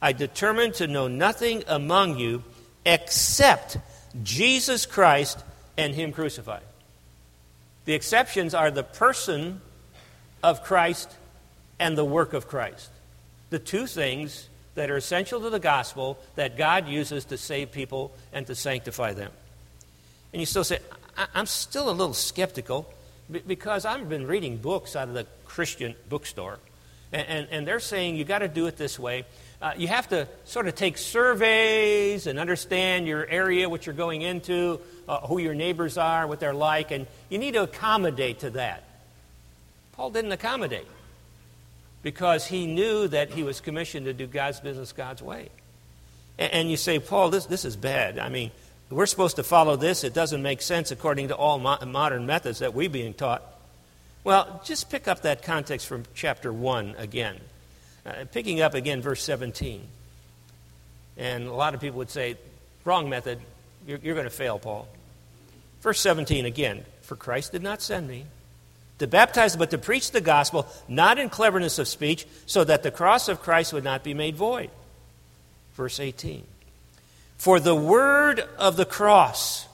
I 0.00 0.12
determined 0.12 0.74
to 0.74 0.86
know 0.86 1.08
nothing 1.08 1.64
among 1.66 2.18
you 2.18 2.44
except 2.86 3.78
Jesus 4.22 4.86
Christ 4.86 5.42
and 5.76 5.94
Him 5.94 6.12
crucified. 6.12 6.62
The 7.84 7.94
exceptions 7.94 8.54
are 8.54 8.70
the 8.70 8.84
person 8.84 9.60
of 10.42 10.62
Christ 10.62 11.10
and 11.80 11.98
the 11.98 12.04
work 12.04 12.34
of 12.34 12.46
Christ. 12.46 12.90
The 13.50 13.58
two 13.58 13.86
things 13.86 14.48
that 14.74 14.90
are 14.90 14.96
essential 14.96 15.40
to 15.40 15.50
the 15.50 15.58
gospel 15.58 16.18
that 16.36 16.56
God 16.56 16.86
uses 16.88 17.24
to 17.26 17.36
save 17.36 17.72
people 17.72 18.12
and 18.32 18.46
to 18.46 18.54
sanctify 18.54 19.12
them. 19.14 19.32
And 20.34 20.40
you 20.40 20.46
still 20.46 20.64
say, 20.64 20.80
I'm 21.32 21.46
still 21.46 21.88
a 21.88 21.92
little 21.92 22.12
skeptical 22.12 22.92
because 23.46 23.84
I've 23.84 24.08
been 24.08 24.26
reading 24.26 24.56
books 24.56 24.96
out 24.96 25.06
of 25.06 25.14
the 25.14 25.28
Christian 25.44 25.94
bookstore, 26.08 26.58
and, 27.12 27.28
and, 27.28 27.48
and 27.52 27.68
they're 27.68 27.78
saying 27.78 28.16
you 28.16 28.24
got 28.24 28.40
to 28.40 28.48
do 28.48 28.66
it 28.66 28.76
this 28.76 28.98
way. 28.98 29.26
Uh, 29.62 29.74
you 29.76 29.86
have 29.86 30.08
to 30.08 30.26
sort 30.44 30.66
of 30.66 30.74
take 30.74 30.98
surveys 30.98 32.26
and 32.26 32.40
understand 32.40 33.06
your 33.06 33.24
area, 33.28 33.68
what 33.68 33.86
you're 33.86 33.94
going 33.94 34.22
into, 34.22 34.80
uh, 35.08 35.20
who 35.20 35.38
your 35.38 35.54
neighbors 35.54 35.96
are, 35.96 36.26
what 36.26 36.40
they're 36.40 36.52
like, 36.52 36.90
and 36.90 37.06
you 37.28 37.38
need 37.38 37.52
to 37.52 37.62
accommodate 37.62 38.40
to 38.40 38.50
that. 38.50 38.82
Paul 39.92 40.10
didn't 40.10 40.32
accommodate 40.32 40.88
because 42.02 42.44
he 42.44 42.66
knew 42.66 43.06
that 43.06 43.30
he 43.30 43.44
was 43.44 43.60
commissioned 43.60 44.06
to 44.06 44.12
do 44.12 44.26
God's 44.26 44.58
business 44.58 44.90
God's 44.90 45.22
way. 45.22 45.48
And 46.40 46.68
you 46.68 46.76
say, 46.76 46.98
Paul, 46.98 47.30
this, 47.30 47.46
this 47.46 47.64
is 47.64 47.76
bad. 47.76 48.18
I 48.18 48.28
mean, 48.30 48.50
we're 48.90 49.06
supposed 49.06 49.36
to 49.36 49.42
follow 49.42 49.76
this. 49.76 50.04
It 50.04 50.14
doesn't 50.14 50.42
make 50.42 50.62
sense 50.62 50.90
according 50.90 51.28
to 51.28 51.36
all 51.36 51.58
mo- 51.58 51.78
modern 51.86 52.26
methods 52.26 52.58
that 52.60 52.74
we're 52.74 52.90
being 52.90 53.14
taught. 53.14 53.42
Well, 54.22 54.60
just 54.64 54.90
pick 54.90 55.08
up 55.08 55.22
that 55.22 55.42
context 55.42 55.86
from 55.86 56.04
chapter 56.14 56.52
1 56.52 56.94
again. 56.98 57.38
Uh, 58.06 58.24
picking 58.30 58.60
up 58.60 58.74
again 58.74 59.02
verse 59.02 59.22
17. 59.22 59.82
And 61.16 61.46
a 61.46 61.52
lot 61.52 61.74
of 61.74 61.80
people 61.80 61.98
would 61.98 62.10
say, 62.10 62.36
wrong 62.84 63.08
method. 63.08 63.38
You're, 63.86 63.98
you're 64.02 64.14
going 64.14 64.24
to 64.24 64.30
fail, 64.30 64.58
Paul. 64.58 64.88
Verse 65.80 66.00
17 66.00 66.44
again. 66.44 66.84
For 67.02 67.16
Christ 67.16 67.52
did 67.52 67.62
not 67.62 67.82
send 67.82 68.08
me 68.08 68.24
to 68.98 69.06
baptize, 69.06 69.56
but 69.56 69.70
to 69.70 69.78
preach 69.78 70.10
the 70.10 70.20
gospel, 70.20 70.66
not 70.88 71.18
in 71.18 71.28
cleverness 71.28 71.78
of 71.78 71.88
speech, 71.88 72.26
so 72.46 72.64
that 72.64 72.82
the 72.82 72.90
cross 72.90 73.28
of 73.28 73.42
Christ 73.42 73.72
would 73.72 73.84
not 73.84 74.04
be 74.04 74.14
made 74.14 74.36
void. 74.36 74.70
Verse 75.74 76.00
18. 76.00 76.44
For 77.44 77.60
the 77.60 77.74
word 77.74 78.40
of 78.56 78.78
the 78.78 78.86
cross, 78.86 79.68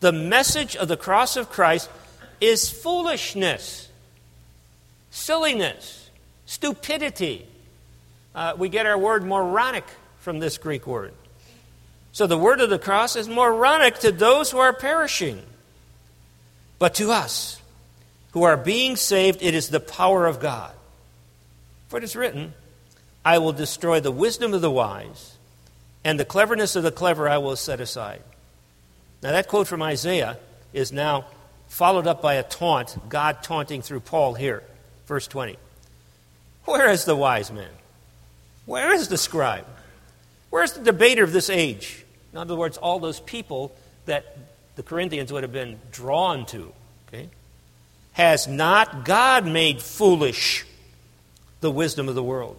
the 0.00 0.12
message 0.12 0.76
of 0.76 0.88
the 0.88 0.96
cross 0.96 1.36
of 1.36 1.50
Christ, 1.50 1.90
is 2.40 2.70
foolishness, 2.70 3.90
silliness, 5.10 6.08
stupidity. 6.46 7.44
Uh, 8.34 8.54
we 8.56 8.70
get 8.70 8.86
our 8.86 8.96
word 8.96 9.26
moronic 9.26 9.84
from 10.20 10.38
this 10.38 10.56
Greek 10.56 10.86
word. 10.86 11.12
So 12.12 12.26
the 12.26 12.38
word 12.38 12.62
of 12.62 12.70
the 12.70 12.78
cross 12.78 13.14
is 13.14 13.28
moronic 13.28 13.98
to 13.98 14.10
those 14.10 14.50
who 14.50 14.56
are 14.56 14.72
perishing. 14.72 15.42
But 16.78 16.94
to 16.94 17.10
us 17.10 17.60
who 18.30 18.44
are 18.44 18.56
being 18.56 18.96
saved, 18.96 19.42
it 19.42 19.52
is 19.52 19.68
the 19.68 19.80
power 19.80 20.24
of 20.24 20.40
God. 20.40 20.72
For 21.88 21.98
it 21.98 22.04
is 22.04 22.16
written, 22.16 22.54
I 23.22 23.36
will 23.36 23.52
destroy 23.52 24.00
the 24.00 24.10
wisdom 24.10 24.54
of 24.54 24.62
the 24.62 24.70
wise, 24.70 25.31
and 26.04 26.18
the 26.18 26.24
cleverness 26.24 26.76
of 26.76 26.82
the 26.82 26.92
clever 26.92 27.28
I 27.28 27.38
will 27.38 27.56
set 27.56 27.80
aside. 27.80 28.22
Now, 29.22 29.32
that 29.32 29.48
quote 29.48 29.68
from 29.68 29.82
Isaiah 29.82 30.38
is 30.72 30.92
now 30.92 31.26
followed 31.68 32.06
up 32.06 32.20
by 32.20 32.34
a 32.34 32.42
taunt, 32.42 32.96
God 33.08 33.42
taunting 33.42 33.82
through 33.82 34.00
Paul 34.00 34.34
here. 34.34 34.62
Verse 35.06 35.26
20. 35.26 35.56
Where 36.64 36.90
is 36.90 37.04
the 37.04 37.16
wise 37.16 37.52
man? 37.52 37.70
Where 38.66 38.92
is 38.92 39.08
the 39.08 39.16
scribe? 39.16 39.66
Where's 40.50 40.72
the 40.72 40.82
debater 40.82 41.24
of 41.24 41.32
this 41.32 41.50
age? 41.50 42.04
In 42.32 42.38
other 42.38 42.54
words, 42.54 42.78
all 42.78 42.98
those 42.98 43.20
people 43.20 43.74
that 44.06 44.36
the 44.76 44.82
Corinthians 44.82 45.32
would 45.32 45.42
have 45.42 45.52
been 45.52 45.78
drawn 45.90 46.46
to. 46.46 46.72
Okay? 47.08 47.28
Has 48.12 48.46
not 48.46 49.04
God 49.04 49.46
made 49.46 49.82
foolish 49.82 50.64
the 51.60 51.70
wisdom 51.70 52.08
of 52.08 52.14
the 52.14 52.22
world? 52.22 52.56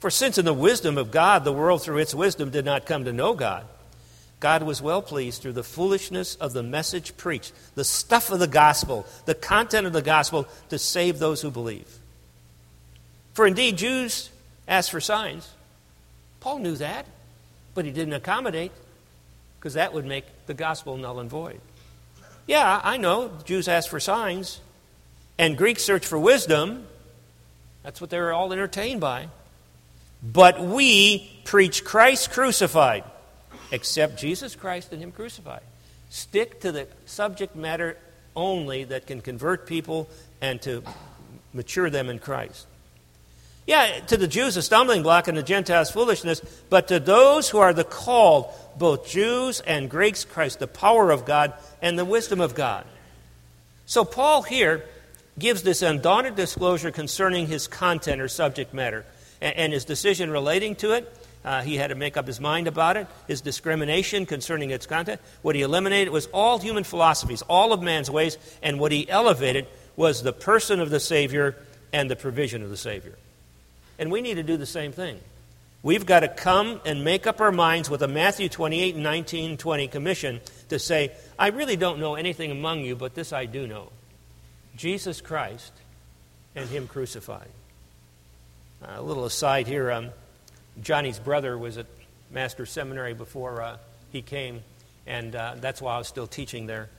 For 0.00 0.10
since 0.10 0.38
in 0.38 0.44
the 0.44 0.52
wisdom 0.52 0.98
of 0.98 1.10
God, 1.10 1.44
the 1.44 1.52
world 1.52 1.82
through 1.82 1.98
its 1.98 2.14
wisdom 2.14 2.50
did 2.50 2.64
not 2.64 2.86
come 2.86 3.04
to 3.04 3.12
know 3.12 3.34
God, 3.34 3.64
God 4.38 4.62
was 4.62 4.82
well 4.82 5.00
pleased 5.00 5.40
through 5.40 5.54
the 5.54 5.62
foolishness 5.62 6.34
of 6.36 6.52
the 6.52 6.62
message 6.62 7.16
preached, 7.16 7.52
the 7.74 7.84
stuff 7.84 8.30
of 8.30 8.38
the 8.38 8.46
gospel, 8.46 9.06
the 9.24 9.34
content 9.34 9.86
of 9.86 9.92
the 9.94 10.02
gospel, 10.02 10.46
to 10.68 10.78
save 10.78 11.18
those 11.18 11.40
who 11.40 11.50
believe. 11.50 11.88
For 13.32 13.46
indeed, 13.46 13.78
Jews 13.78 14.30
ask 14.68 14.90
for 14.90 15.00
signs, 15.00 15.50
Paul 16.40 16.58
knew 16.58 16.76
that, 16.76 17.06
but 17.74 17.84
he 17.84 17.90
didn't 17.90 18.14
accommodate 18.14 18.72
because 19.58 19.74
that 19.74 19.92
would 19.94 20.04
make 20.04 20.24
the 20.46 20.54
gospel 20.54 20.96
null 20.96 21.18
and 21.18 21.30
void. 21.30 21.60
Yeah, 22.46 22.80
I 22.84 22.98
know 22.98 23.32
Jews 23.44 23.68
ask 23.68 23.90
for 23.90 23.98
signs, 23.98 24.60
and 25.38 25.56
Greeks 25.58 25.82
search 25.82 26.06
for 26.06 26.18
wisdom. 26.18 26.86
That's 27.82 28.00
what 28.00 28.10
they 28.10 28.18
were 28.18 28.32
all 28.32 28.52
entertained 28.52 29.00
by. 29.00 29.28
But 30.22 30.60
we 30.60 31.30
preach 31.44 31.84
Christ 31.84 32.30
crucified, 32.32 33.04
except 33.70 34.18
Jesus 34.18 34.54
Christ 34.54 34.92
and 34.92 35.02
Him 35.02 35.12
crucified. 35.12 35.62
Stick 36.10 36.60
to 36.60 36.72
the 36.72 36.88
subject 37.04 37.56
matter 37.56 37.96
only 38.34 38.84
that 38.84 39.06
can 39.06 39.20
convert 39.20 39.66
people 39.66 40.08
and 40.40 40.60
to 40.62 40.82
mature 41.52 41.90
them 41.90 42.08
in 42.08 42.18
Christ. 42.18 42.66
Yeah, 43.66 43.98
to 44.06 44.16
the 44.16 44.28
Jews, 44.28 44.56
a 44.56 44.62
stumbling 44.62 45.02
block, 45.02 45.26
and 45.26 45.36
the 45.36 45.42
Gentiles, 45.42 45.90
foolishness. 45.90 46.40
But 46.70 46.88
to 46.88 47.00
those 47.00 47.48
who 47.48 47.58
are 47.58 47.72
the 47.72 47.82
called, 47.82 48.46
both 48.78 49.08
Jews 49.08 49.60
and 49.60 49.90
Greeks, 49.90 50.24
Christ, 50.24 50.60
the 50.60 50.68
power 50.68 51.10
of 51.10 51.24
God 51.24 51.52
and 51.82 51.98
the 51.98 52.04
wisdom 52.04 52.40
of 52.40 52.54
God. 52.54 52.86
So, 53.86 54.04
Paul 54.04 54.42
here 54.42 54.84
gives 55.38 55.62
this 55.62 55.82
undaunted 55.82 56.36
disclosure 56.36 56.92
concerning 56.92 57.46
his 57.48 57.66
content 57.66 58.20
or 58.20 58.28
subject 58.28 58.72
matter 58.72 59.04
and, 59.40 59.72
his 59.72 59.84
decision 59.84 60.30
relating 60.30 60.74
to 60.76 60.92
it. 60.92 61.12
Uh, 61.44 61.62
he 61.62 61.76
had 61.76 61.88
to 61.88 61.94
make 61.94 62.16
up 62.16 62.26
his 62.26 62.40
mind 62.40 62.66
about 62.66 62.96
it. 62.96 63.06
His 63.28 63.40
discrimination 63.40 64.26
concerning 64.26 64.70
its 64.70 64.86
content. 64.86 65.20
What 65.42 65.54
he 65.54 65.62
eliminated 65.62 66.12
was 66.12 66.26
all 66.26 66.58
human 66.58 66.84
philosophies, 66.84 67.42
all 67.42 67.72
of 67.72 67.82
man's 67.82 68.10
ways, 68.10 68.36
and 68.62 68.80
what 68.80 68.92
he 68.92 69.08
elevated 69.08 69.66
was 69.94 70.22
the 70.22 70.32
person 70.32 70.80
of 70.80 70.90
the 70.90 71.00
Savior 71.00 71.56
and 71.92 72.10
the 72.10 72.16
provision 72.16 72.62
of 72.62 72.70
the 72.70 72.76
Savior. 72.76 73.16
And 73.98 74.10
we 74.10 74.20
need 74.20 74.34
to 74.34 74.42
do 74.42 74.56
the 74.56 74.66
same 74.66 74.92
thing. 74.92 75.20
We've 75.82 76.04
got 76.04 76.20
to 76.20 76.28
come 76.28 76.80
and 76.84 77.04
make 77.04 77.28
up 77.28 77.40
our 77.40 77.52
minds 77.52 77.88
with 77.88 78.02
a 78.02 78.08
Matthew 78.08 78.48
28 78.48 78.94
and 78.94 79.04
19 79.04 79.56
20 79.56 79.88
commission 79.88 80.40
to 80.68 80.80
say, 80.80 81.12
I 81.38 81.48
really 81.48 81.76
don't 81.76 82.00
know 82.00 82.16
anything 82.16 82.50
among 82.50 82.80
you, 82.80 82.96
but 82.96 83.14
this 83.14 83.32
I 83.32 83.46
do 83.46 83.68
know 83.68 83.90
Jesus 84.76 85.20
Christ 85.20 85.72
and 86.56 86.68
Him 86.68 86.88
crucified. 86.88 87.48
Uh, 88.82 88.94
a 88.96 89.02
little 89.02 89.24
aside 89.24 89.66
here 89.66 89.90
um, 89.90 90.10
Johnny's 90.82 91.18
brother 91.18 91.56
was 91.56 91.78
at 91.78 91.86
Master's 92.30 92.70
Seminary 92.70 93.14
before 93.14 93.62
uh, 93.62 93.76
he 94.12 94.22
came, 94.22 94.62
and 95.06 95.34
uh, 95.34 95.54
that's 95.58 95.80
why 95.80 95.94
I 95.94 95.98
was 95.98 96.08
still 96.08 96.26
teaching 96.26 96.66
there. 96.66 96.90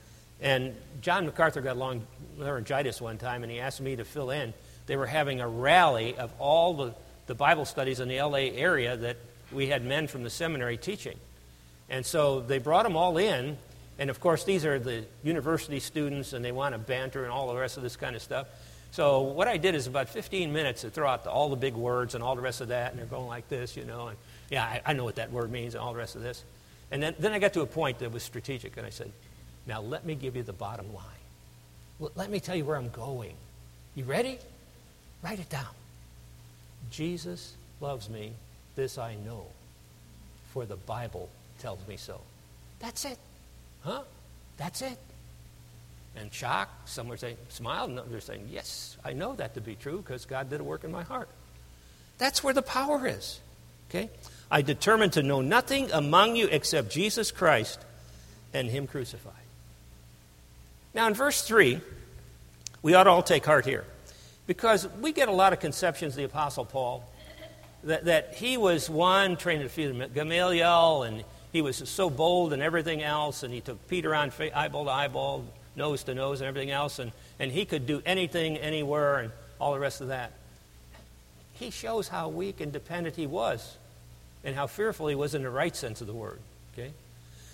And 0.42 0.76
John 1.02 1.26
MacArthur 1.26 1.62
got 1.62 1.78
long 1.78 2.06
laryngitis 2.38 3.02
one 3.02 3.18
time, 3.18 3.44
and 3.44 3.52
he 3.52 3.60
asked 3.60 3.82
me 3.82 3.96
to 3.96 4.06
fill 4.06 4.32
in 4.32 4.54
they 4.88 4.96
were 4.96 5.06
having 5.06 5.42
a 5.42 5.48
rally 5.48 6.18
of 6.18 6.32
all 6.40 6.74
the, 6.74 6.96
the 7.28 7.36
Bible 7.36 7.66
studies 7.66 8.00
in 8.00 8.08
the 8.08 8.22
LA 8.22 8.50
area 8.56 8.98
that 8.98 9.18
we 9.52 9.68
had 9.68 9.86
men 9.86 10.08
from 10.08 10.24
the 10.24 10.30
seminary 10.30 10.78
teaching. 10.78 11.18
And 11.90 12.06
so 12.06 12.42
they 12.42 12.58
brought 12.58 12.84
them 12.84 12.96
all 12.96 13.18
in, 13.18 13.58
and 14.00 14.10
of 14.10 14.20
course, 14.20 14.44
these 14.44 14.66
are 14.66 14.80
the 14.80 15.06
university 15.24 15.80
students, 15.80 16.34
and 16.34 16.44
they 16.44 16.52
want 16.52 16.74
to 16.74 16.80
banter 16.80 17.24
and 17.24 17.32
all 17.32 17.50
the 17.50 17.60
rest 17.60 17.78
of 17.78 17.84
this 17.84 17.96
kind 17.96 18.16
of 18.16 18.22
stuff. 18.22 18.48
So 18.92 19.22
what 19.22 19.48
I 19.48 19.58
did 19.58 19.76
is 19.76 19.88
about 19.88 20.10
15 20.10 20.52
minutes 20.52 20.82
to 20.82 20.90
throw 20.90 21.08
out 21.08 21.28
all 21.28 21.50
the 21.50 21.56
big 21.56 21.76
words 21.76 22.16
and 22.16 22.24
all 22.24 22.36
the 22.36 22.42
rest 22.42 22.62
of 22.62 22.70
that, 22.70 22.92
and 22.92 23.00
they're 23.00 23.06
going 23.06 23.28
like 23.28 23.48
this, 23.50 23.78
you 23.78 23.86
know, 23.86 24.08
and 24.08 24.18
yeah, 24.50 24.64
I, 24.64 24.82
I 24.86 24.94
know 24.94 25.04
what 25.04 25.16
that 25.16 25.32
word 25.32 25.52
means 25.52 25.76
and 25.76 25.84
all 25.84 25.94
the 25.94 26.00
rest 26.00 26.16
of 26.16 26.22
this. 26.22 26.44
And 26.92 27.04
then, 27.04 27.16
then 27.20 27.34
I 27.34 27.40
got 27.40 27.54
to 27.54 27.62
a 27.62 27.66
point 27.66 28.00
that 28.00 28.12
was 28.12 28.24
strategic, 28.24 28.78
and 28.78 28.86
I 28.86 28.90
said, 28.90 29.12
now 29.68 29.82
let 29.82 30.06
me 30.06 30.16
give 30.16 30.36
you 30.36 30.44
the 30.44 30.54
bottom 30.54 30.88
line. 30.94 32.12
Let 32.16 32.30
me 32.30 32.40
tell 32.40 32.56
you 32.56 32.64
where 32.64 32.78
I'm 32.78 32.90
going. 32.90 33.34
You 33.96 34.06
ready? 34.06 34.40
Write 35.24 35.40
it 35.40 35.50
down. 35.50 35.66
Jesus 36.90 37.54
loves 37.82 38.10
me, 38.10 38.32
this 38.76 38.98
I 38.98 39.16
know, 39.26 39.46
for 40.54 40.66
the 40.66 40.76
Bible 40.76 41.30
tells 41.60 41.86
me 41.88 41.98
so. 41.98 42.22
That's 42.80 43.04
it. 43.06 43.18
Huh? 43.84 44.04
That's 44.58 44.82
it. 44.82 44.98
And 46.20 46.34
shock, 46.34 46.70
some 46.86 47.12
are 47.12 47.18
saying, 47.18 47.38
smile, 47.50 47.86
and 47.86 48.00
they're 48.10 48.20
saying, 48.20 48.48
yes, 48.50 48.98
I 49.06 49.14
know 49.14 49.36
that 49.36 49.54
to 49.54 49.62
be 49.62 49.76
true 49.76 49.98
because 49.98 50.26
God 50.26 50.50
did 50.50 50.60
a 50.60 50.64
work 50.64 50.84
in 50.84 50.92
my 50.92 51.04
heart. 51.04 51.30
That's 52.18 52.44
where 52.44 52.54
the 52.54 52.62
power 52.62 53.06
is. 53.08 53.40
Okay? 53.90 54.10
I 54.50 54.62
determined 54.62 55.14
to 55.14 55.24
know 55.24 55.42
nothing 55.42 55.92
among 55.92 56.36
you 56.36 56.48
except 56.48 56.90
Jesus 56.90 57.32
Christ 57.32 57.80
and 58.54 58.70
Him 58.70 58.88
crucified. 58.88 59.34
Now, 60.94 61.08
in 61.08 61.14
verse 61.14 61.42
3, 61.42 61.80
we 62.82 62.94
ought 62.96 63.04
to 63.04 63.12
all 63.12 63.24
take 63.24 63.46
heart 63.46 63.66
here. 63.66 63.86
Because 64.48 64.88
we 65.02 65.12
get 65.12 65.28
a 65.28 65.34
lot 65.34 65.54
of 65.54 65.60
conceptions 65.60 66.14
of 66.14 66.18
the 66.18 66.24
Apostle 66.24 66.66
Paul 66.66 67.08
that, 67.84 68.06
that 68.06 68.36
he 68.36 68.58
was 68.58 68.90
one 68.90 69.38
trained 69.38 69.62
to 69.62 69.70
feed 69.70 70.14
Gamaliel, 70.14 71.04
and 71.04 71.24
he 71.52 71.62
was 71.62 71.78
so 71.78 72.10
bold 72.10 72.54
and 72.54 72.62
everything 72.62 73.04
else, 73.04 73.44
and 73.44 73.54
he 73.54 73.62
took 73.62 73.88
Peter 73.88 74.16
on 74.16 74.32
eyeball 74.56 74.86
to 74.86 74.92
eyeball, 74.92 75.46
nose 75.78 76.04
to 76.04 76.14
nose, 76.14 76.42
and 76.42 76.48
everything 76.48 76.72
else, 76.72 77.00
and, 77.00 77.12
and 77.40 77.52
he 77.52 77.66
could 77.66 77.86
do 77.88 78.02
anything, 78.06 78.58
anywhere, 78.58 79.20
and 79.20 79.32
all 79.60 79.74
the 79.74 79.80
rest 79.80 80.02
of 80.02 80.10
that. 80.10 80.34
He 81.54 81.70
shows 81.70 82.08
how 82.08 82.30
weak 82.30 82.60
and 82.60 82.74
dependent 82.74 83.16
he 83.16 83.28
was, 83.28 83.78
and 84.44 84.56
how 84.56 84.68
fearful 84.68 85.08
he 85.08 85.16
was 85.16 85.36
in 85.36 85.44
the 85.44 85.50
right 85.50 85.76
sense 85.76 86.02
of 86.02 86.08
the 86.08 86.14
word. 86.14 86.40
Okay? 86.74 86.92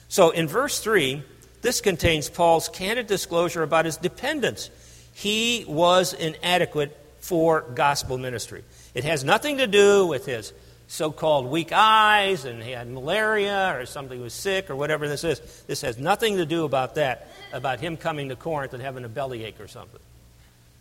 So 0.08 0.32
in 0.32 0.48
verse 0.48 0.80
3, 0.80 1.24
this 1.62 1.82
contains 1.82 2.30
Paul's 2.30 2.70
candid 2.70 3.08
disclosure 3.08 3.64
about 3.64 3.86
his 3.86 3.98
dependence 3.98 4.70
he 5.14 5.64
was 5.68 6.14
inadequate 6.14 6.98
for 7.20 7.62
gospel 7.62 8.18
ministry. 8.18 8.64
It 8.94 9.04
has 9.04 9.24
nothing 9.24 9.60
to 9.60 9.68
do 9.68 10.08
with 10.08 10.26
his 10.26 10.52
so 10.94 11.12
called 11.12 11.48
weak 11.48 11.72
eyes 11.74 12.46
and 12.46 12.62
he 12.62 12.70
had 12.70 12.88
malaria 12.88 13.76
or 13.76 13.84
something 13.88 14.22
was 14.22 14.32
sick 14.32 14.70
or 14.70 14.76
whatever 14.76 15.08
this 15.08 15.24
is. 15.24 15.40
This 15.66 15.82
has 15.82 15.98
nothing 15.98 16.38
to 16.38 16.46
do 16.46 16.66
about 16.66 16.96
that, 16.96 17.30
about 17.52 17.80
him 17.80 17.98
coming 17.98 18.30
to 18.30 18.36
Corinth 18.36 18.76
and 18.76 18.84
having 18.84 19.04
a 19.04 19.10
bellyache 19.10 19.60
or 19.60 19.68
something. 19.68 20.00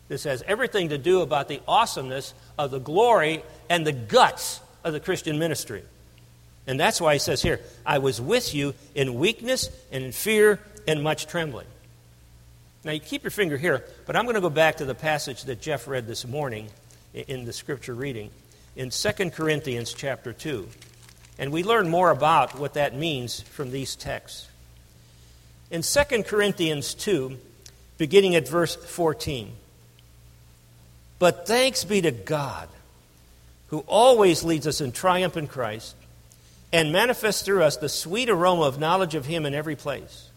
This 0.08 0.24
has 0.24 0.42
everything 0.46 0.90
to 0.90 0.98
do 0.98 1.22
about 1.22 1.48
the 1.48 1.62
awesomeness 1.66 2.34
of 2.58 2.70
the 2.70 2.78
glory 2.78 3.42
and 3.70 3.86
the 3.86 3.92
guts 3.92 4.60
of 4.84 4.92
the 4.92 5.00
Christian 5.00 5.38
ministry. 5.38 5.82
And 6.66 6.78
that's 6.78 7.00
why 7.00 7.14
he 7.14 7.18
says 7.18 7.40
here, 7.40 7.60
I 7.86 7.96
was 7.96 8.20
with 8.20 8.54
you 8.54 8.74
in 8.94 9.14
weakness 9.14 9.70
and 9.90 10.04
in 10.04 10.12
fear 10.12 10.60
and 10.86 11.02
much 11.02 11.26
trembling. 11.26 11.66
Now, 12.84 12.92
you 12.92 13.00
keep 13.00 13.22
your 13.22 13.30
finger 13.30 13.56
here, 13.56 13.82
but 14.04 14.14
I'm 14.14 14.26
going 14.26 14.34
to 14.34 14.42
go 14.42 14.50
back 14.50 14.76
to 14.76 14.84
the 14.84 14.94
passage 14.94 15.44
that 15.44 15.62
Jeff 15.62 15.88
read 15.88 16.06
this 16.06 16.26
morning 16.26 16.68
in 17.14 17.46
the 17.46 17.52
scripture 17.54 17.94
reading 17.94 18.30
in 18.76 18.90
2 18.90 19.30
Corinthians 19.30 19.92
chapter 19.92 20.32
2. 20.32 20.68
And 21.38 21.52
we 21.52 21.62
learn 21.62 21.88
more 21.88 22.10
about 22.10 22.58
what 22.58 22.74
that 22.74 22.94
means 22.94 23.40
from 23.40 23.70
these 23.70 23.96
texts. 23.96 24.48
In 25.70 25.82
2 25.82 26.22
Corinthians 26.24 26.94
2, 26.94 27.38
beginning 27.98 28.34
at 28.34 28.48
verse 28.48 28.74
14, 28.74 29.50
But 31.18 31.46
thanks 31.46 31.84
be 31.84 32.00
to 32.02 32.10
God, 32.10 32.68
who 33.68 33.80
always 33.86 34.44
leads 34.44 34.66
us 34.66 34.80
in 34.80 34.92
triumph 34.92 35.36
in 35.36 35.46
Christ, 35.46 35.96
and 36.72 36.92
manifests 36.92 37.42
through 37.42 37.62
us 37.62 37.76
the 37.76 37.88
sweet 37.88 38.28
aroma 38.28 38.62
of 38.62 38.78
knowledge 38.78 39.14
of 39.14 39.26
Him 39.26 39.46
in 39.46 39.54
every 39.54 39.76
place. 39.76 40.28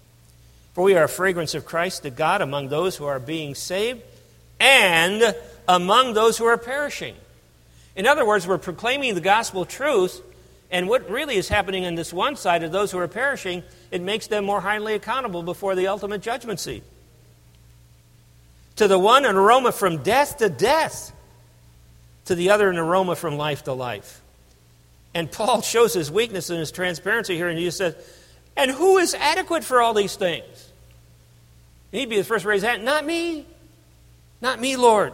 For 0.73 0.83
we 0.83 0.95
are 0.95 1.05
a 1.05 1.09
fragrance 1.09 1.53
of 1.53 1.65
Christ 1.65 2.03
to 2.03 2.09
God 2.09 2.41
among 2.41 2.67
those 2.67 2.97
who 2.97 3.05
are 3.05 3.19
being 3.19 3.55
saved 3.55 4.01
and 4.59 5.35
among 5.67 6.13
those 6.13 6.37
who 6.37 6.45
are 6.45 6.57
perishing. 6.57 7.15
In 7.95 8.05
other 8.05 8.25
words, 8.25 8.45
we're 8.45 8.57
proclaiming 8.57 9.15
the 9.15 9.21
gospel 9.21 9.65
truth, 9.65 10.21
and 10.69 10.89
what 10.89 11.09
really 11.09 11.35
is 11.35 11.47
happening 11.47 11.85
on 11.85 11.95
this 11.95 12.11
one 12.11 12.35
side 12.35 12.63
of 12.63 12.71
those 12.71 12.91
who 12.91 12.99
are 12.99 13.07
perishing, 13.07 13.63
it 13.91 14.01
makes 14.01 14.27
them 14.27 14.43
more 14.43 14.61
highly 14.61 14.93
accountable 14.93 15.43
before 15.43 15.75
the 15.75 15.87
ultimate 15.87 16.21
judgment 16.21 16.59
seat. 16.59 16.83
To 18.77 18.87
the 18.89 18.99
one, 18.99 19.23
an 19.23 19.37
aroma 19.37 19.71
from 19.71 20.03
death 20.03 20.37
to 20.37 20.49
death, 20.49 21.13
to 22.25 22.35
the 22.35 22.49
other, 22.49 22.69
an 22.69 22.77
aroma 22.77 23.15
from 23.15 23.37
life 23.37 23.63
to 23.63 23.73
life. 23.73 24.21
And 25.13 25.31
Paul 25.31 25.61
shows 25.63 25.93
his 25.93 26.11
weakness 26.11 26.49
and 26.49 26.59
his 26.59 26.71
transparency 26.71 27.35
here, 27.35 27.47
and 27.47 27.57
he 27.57 27.71
says, 27.71 27.95
And 28.57 28.69
who 28.69 28.97
is 28.97 29.13
adequate 29.13 29.63
for 29.63 29.81
all 29.81 29.93
these 29.93 30.15
things? 30.15 30.71
he'd 31.91 32.09
be 32.09 32.17
the 32.17 32.25
first 32.25 32.43
to 32.43 32.49
raise 32.49 32.61
his 32.61 32.69
hand, 32.69 32.83
Not 32.83 33.05
me. 33.05 33.45
Not 34.41 34.59
me, 34.59 34.75
Lord. 34.75 35.13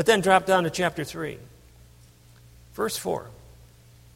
But 0.00 0.06
then 0.06 0.22
drop 0.22 0.46
down 0.46 0.64
to 0.64 0.70
chapter 0.70 1.04
3, 1.04 1.36
verse 2.72 2.96
4. 2.96 3.26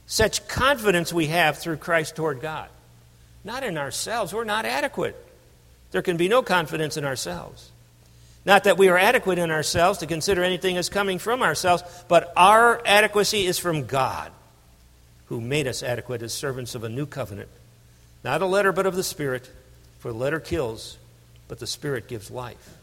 Such 0.06 0.48
confidence 0.48 1.12
we 1.12 1.26
have 1.26 1.58
through 1.58 1.76
Christ 1.76 2.16
toward 2.16 2.40
God. 2.40 2.70
Not 3.44 3.64
in 3.64 3.76
ourselves. 3.76 4.32
We're 4.32 4.44
not 4.44 4.64
adequate. 4.64 5.14
There 5.90 6.00
can 6.00 6.16
be 6.16 6.26
no 6.26 6.40
confidence 6.40 6.96
in 6.96 7.04
ourselves. 7.04 7.70
Not 8.46 8.64
that 8.64 8.78
we 8.78 8.88
are 8.88 8.96
adequate 8.96 9.38
in 9.38 9.50
ourselves 9.50 9.98
to 9.98 10.06
consider 10.06 10.42
anything 10.42 10.78
as 10.78 10.88
coming 10.88 11.18
from 11.18 11.42
ourselves, 11.42 11.82
but 12.08 12.32
our 12.34 12.80
adequacy 12.86 13.44
is 13.44 13.58
from 13.58 13.84
God, 13.84 14.32
who 15.26 15.38
made 15.38 15.66
us 15.66 15.82
adequate 15.82 16.22
as 16.22 16.32
servants 16.32 16.74
of 16.74 16.84
a 16.84 16.88
new 16.88 17.04
covenant. 17.04 17.50
Not 18.24 18.40
a 18.40 18.46
letter, 18.46 18.72
but 18.72 18.86
of 18.86 18.96
the 18.96 19.04
Spirit, 19.04 19.50
for 19.98 20.12
the 20.12 20.18
letter 20.18 20.40
kills, 20.40 20.96
but 21.46 21.58
the 21.58 21.66
Spirit 21.66 22.08
gives 22.08 22.30
life. 22.30 22.78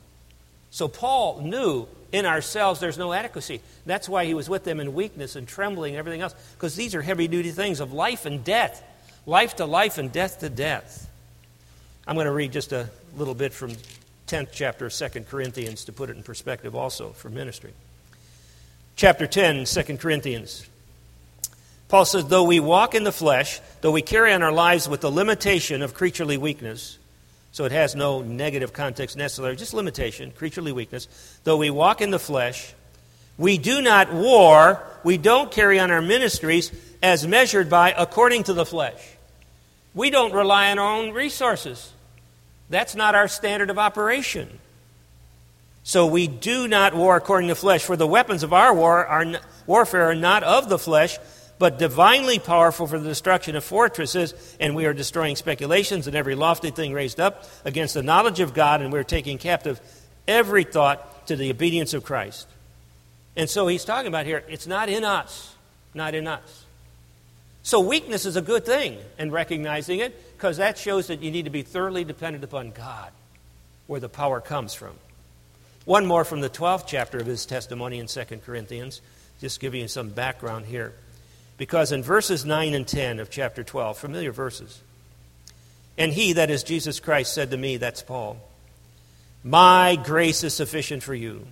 So 0.69 0.87
Paul 0.87 1.41
knew 1.41 1.87
in 2.11 2.25
ourselves 2.25 2.79
there's 2.79 2.97
no 2.97 3.13
adequacy. 3.13 3.61
That's 3.85 4.09
why 4.09 4.25
he 4.25 4.33
was 4.33 4.49
with 4.49 4.63
them 4.63 4.79
in 4.79 4.93
weakness 4.93 5.35
and 5.35 5.47
trembling 5.47 5.93
and 5.93 5.99
everything 5.99 6.21
else, 6.21 6.35
because 6.55 6.75
these 6.75 6.95
are 6.95 7.01
heavy 7.01 7.27
duty 7.27 7.51
things 7.51 7.79
of 7.79 7.93
life 7.93 8.25
and 8.25 8.43
death 8.43 8.83
life 9.25 9.57
to 9.57 9.65
life 9.65 9.97
and 9.97 10.11
death 10.11 10.39
to 10.39 10.49
death. 10.49 11.09
I'm 12.07 12.15
going 12.15 12.25
to 12.25 12.31
read 12.31 12.51
just 12.51 12.71
a 12.71 12.89
little 13.15 13.35
bit 13.35 13.53
from 13.53 13.71
10th 14.27 14.49
chapter 14.51 14.87
of 14.87 14.93
2 14.93 15.23
Corinthians 15.29 15.85
to 15.85 15.93
put 15.93 16.09
it 16.09 16.17
in 16.17 16.23
perspective 16.23 16.75
also 16.75 17.09
for 17.09 17.29
ministry. 17.29 17.71
Chapter 18.95 19.27
10, 19.27 19.65
2 19.65 19.97
Corinthians. 19.97 20.67
Paul 21.87 22.05
says, 22.05 22.25
Though 22.25 22.43
we 22.43 22.59
walk 22.59 22.95
in 22.95 23.03
the 23.03 23.11
flesh, 23.11 23.59
though 23.81 23.91
we 23.91 24.01
carry 24.01 24.33
on 24.33 24.43
our 24.43 24.51
lives 24.51 24.87
with 24.87 25.01
the 25.01 25.11
limitation 25.11 25.81
of 25.81 25.93
creaturely 25.93 26.37
weakness, 26.37 26.97
so 27.51 27.65
it 27.65 27.71
has 27.71 27.95
no 27.95 28.21
negative 28.21 28.73
context 28.73 29.17
necessarily, 29.17 29.55
just 29.55 29.73
limitation, 29.73 30.31
creaturely 30.31 30.71
weakness. 30.71 31.07
Though 31.43 31.57
we 31.57 31.69
walk 31.69 32.01
in 32.01 32.11
the 32.11 32.19
flesh, 32.19 32.73
we 33.37 33.57
do 33.57 33.81
not 33.81 34.13
war, 34.13 34.81
we 35.03 35.17
don't 35.17 35.51
carry 35.51 35.79
on 35.79 35.91
our 35.91 36.01
ministries 36.01 36.71
as 37.01 37.27
measured 37.27 37.69
by 37.69 37.93
according 37.97 38.43
to 38.43 38.53
the 38.53 38.65
flesh. 38.65 39.01
We 39.93 40.09
don't 40.09 40.33
rely 40.33 40.71
on 40.71 40.79
our 40.79 40.95
own 40.97 41.11
resources. 41.11 41.91
That's 42.69 42.95
not 42.95 43.15
our 43.15 43.27
standard 43.27 43.69
of 43.69 43.77
operation. 43.77 44.59
So 45.83 46.05
we 46.05 46.27
do 46.27 46.67
not 46.67 46.93
war 46.93 47.17
according 47.17 47.49
to 47.49 47.55
flesh, 47.55 47.83
for 47.83 47.97
the 47.97 48.07
weapons 48.07 48.43
of 48.43 48.53
our 48.53 48.73
war 48.73 49.05
are, 49.05 49.25
warfare 49.65 50.11
are 50.11 50.15
not 50.15 50.43
of 50.43 50.69
the 50.69 50.79
flesh, 50.79 51.17
but 51.61 51.77
divinely 51.77 52.39
powerful 52.39 52.87
for 52.87 52.97
the 52.97 53.07
destruction 53.07 53.55
of 53.55 53.63
fortresses, 53.63 54.33
and 54.59 54.75
we 54.75 54.87
are 54.87 54.95
destroying 54.95 55.35
speculations 55.35 56.07
and 56.07 56.15
every 56.15 56.33
lofty 56.33 56.71
thing 56.71 56.91
raised 56.91 57.19
up 57.19 57.47
against 57.65 57.93
the 57.93 58.01
knowledge 58.01 58.39
of 58.39 58.55
God, 58.55 58.81
and 58.81 58.91
we're 58.91 59.03
taking 59.03 59.37
captive 59.37 59.79
every 60.27 60.63
thought 60.63 61.27
to 61.27 61.35
the 61.35 61.51
obedience 61.51 61.93
of 61.93 62.03
Christ. 62.03 62.47
And 63.37 63.47
so 63.47 63.67
he's 63.67 63.85
talking 63.85 64.07
about 64.07 64.25
here, 64.25 64.43
it's 64.49 64.65
not 64.65 64.89
in 64.89 65.03
us, 65.03 65.53
not 65.93 66.15
in 66.15 66.25
us. 66.25 66.65
So 67.61 67.79
weakness 67.79 68.25
is 68.25 68.37
a 68.37 68.41
good 68.41 68.65
thing, 68.65 68.97
and 69.19 69.31
recognizing 69.31 69.99
it, 69.99 70.19
because 70.35 70.57
that 70.57 70.79
shows 70.79 71.05
that 71.07 71.21
you 71.21 71.29
need 71.29 71.45
to 71.45 71.51
be 71.51 71.61
thoroughly 71.61 72.03
dependent 72.03 72.43
upon 72.43 72.71
God, 72.71 73.11
where 73.85 73.99
the 73.99 74.09
power 74.09 74.41
comes 74.41 74.73
from. 74.73 74.95
One 75.85 76.07
more 76.07 76.25
from 76.25 76.41
the 76.41 76.49
12th 76.49 76.87
chapter 76.87 77.19
of 77.19 77.27
his 77.27 77.45
testimony 77.45 77.99
in 77.99 78.07
2 78.07 78.23
Corinthians, 78.43 78.99
just 79.39 79.59
giving 79.59 79.81
you 79.81 79.87
some 79.87 80.09
background 80.09 80.65
here. 80.65 80.93
Because 81.61 81.91
in 81.91 82.01
verses 82.01 82.43
9 82.43 82.73
and 82.73 82.87
10 82.87 83.19
of 83.19 83.29
chapter 83.29 83.63
12, 83.63 83.95
familiar 83.95 84.31
verses, 84.31 84.81
and 85.95 86.11
he, 86.11 86.33
that 86.33 86.49
is 86.49 86.63
Jesus 86.63 86.99
Christ, 86.99 87.35
said 87.35 87.51
to 87.51 87.57
me, 87.57 87.77
that's 87.77 88.01
Paul, 88.01 88.37
My 89.43 89.95
grace 89.95 90.43
is 90.43 90.55
sufficient 90.55 91.03
for 91.03 91.13
you. 91.13 91.45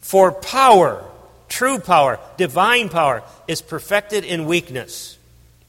For 0.00 0.32
power, 0.32 1.04
true 1.48 1.78
power, 1.78 2.18
divine 2.36 2.88
power, 2.88 3.22
is 3.46 3.62
perfected 3.62 4.24
in 4.24 4.46
weakness, 4.46 5.16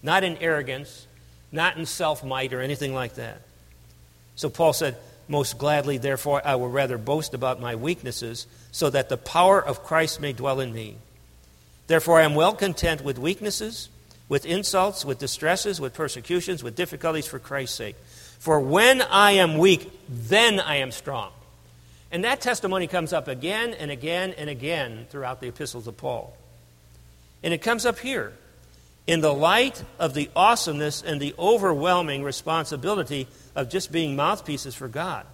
not 0.02 0.24
in 0.24 0.38
arrogance, 0.38 1.06
not 1.52 1.78
in 1.78 1.86
self 1.86 2.24
might 2.24 2.54
or 2.54 2.62
anything 2.62 2.96
like 2.96 3.14
that. 3.18 3.40
So 4.36 4.50
Paul 4.50 4.74
said, 4.74 4.98
Most 5.28 5.60
gladly, 5.60 6.00
therefore, 6.00 6.42
I 6.44 6.56
will 6.56 6.70
rather 6.70 6.98
boast 6.98 7.36
about 7.36 7.62
my 7.62 7.76
weaknesses, 7.76 8.48
so 8.72 8.90
that 8.90 9.10
the 9.10 9.18
power 9.18 9.64
of 9.64 9.84
Christ 9.84 10.20
may 10.20 10.34
dwell 10.34 10.60
in 10.60 10.74
me. 10.74 10.96
Therefore, 11.88 12.20
I 12.20 12.24
am 12.24 12.36
well 12.36 12.54
content 12.54 13.04
with 13.04 13.20
weaknesses, 13.20 13.90
with 14.30 14.46
insults, 14.46 15.04
with 15.04 15.20
distresses, 15.20 15.82
with 15.82 15.94
persecutions, 15.94 16.64
with 16.64 16.76
difficulties 16.76 17.28
for 17.28 17.40
Christ's 17.40 17.78
sake. 17.78 17.96
For 18.40 18.60
when 18.60 19.02
I 19.02 19.34
am 19.34 19.58
weak, 19.58 19.92
then 20.10 20.60
I 20.60 20.78
am 20.78 20.92
strong. 20.92 21.32
And 22.12 22.24
that 22.24 22.42
testimony 22.42 22.88
comes 22.88 23.12
up 23.12 23.28
again 23.28 23.74
and 23.74 23.90
again 23.90 24.34
and 24.38 24.50
again 24.50 25.08
throughout 25.10 25.42
the 25.42 25.48
epistles 25.48 25.88
of 25.88 25.98
Paul. 25.98 26.36
And 27.42 27.54
it 27.54 27.62
comes 27.62 27.86
up 27.86 28.00
here. 28.00 28.34
In 29.06 29.20
the 29.20 29.34
light 29.34 29.84
of 30.00 30.14
the 30.14 30.30
awesomeness 30.36 31.02
and 31.02 31.20
the 31.20 31.36
overwhelming 31.38 32.24
responsibility 32.24 33.28
of 33.56 33.70
just 33.70 33.92
being 33.92 34.16
mouthpieces 34.16 34.76
for 34.76 34.88
God, 34.88 35.26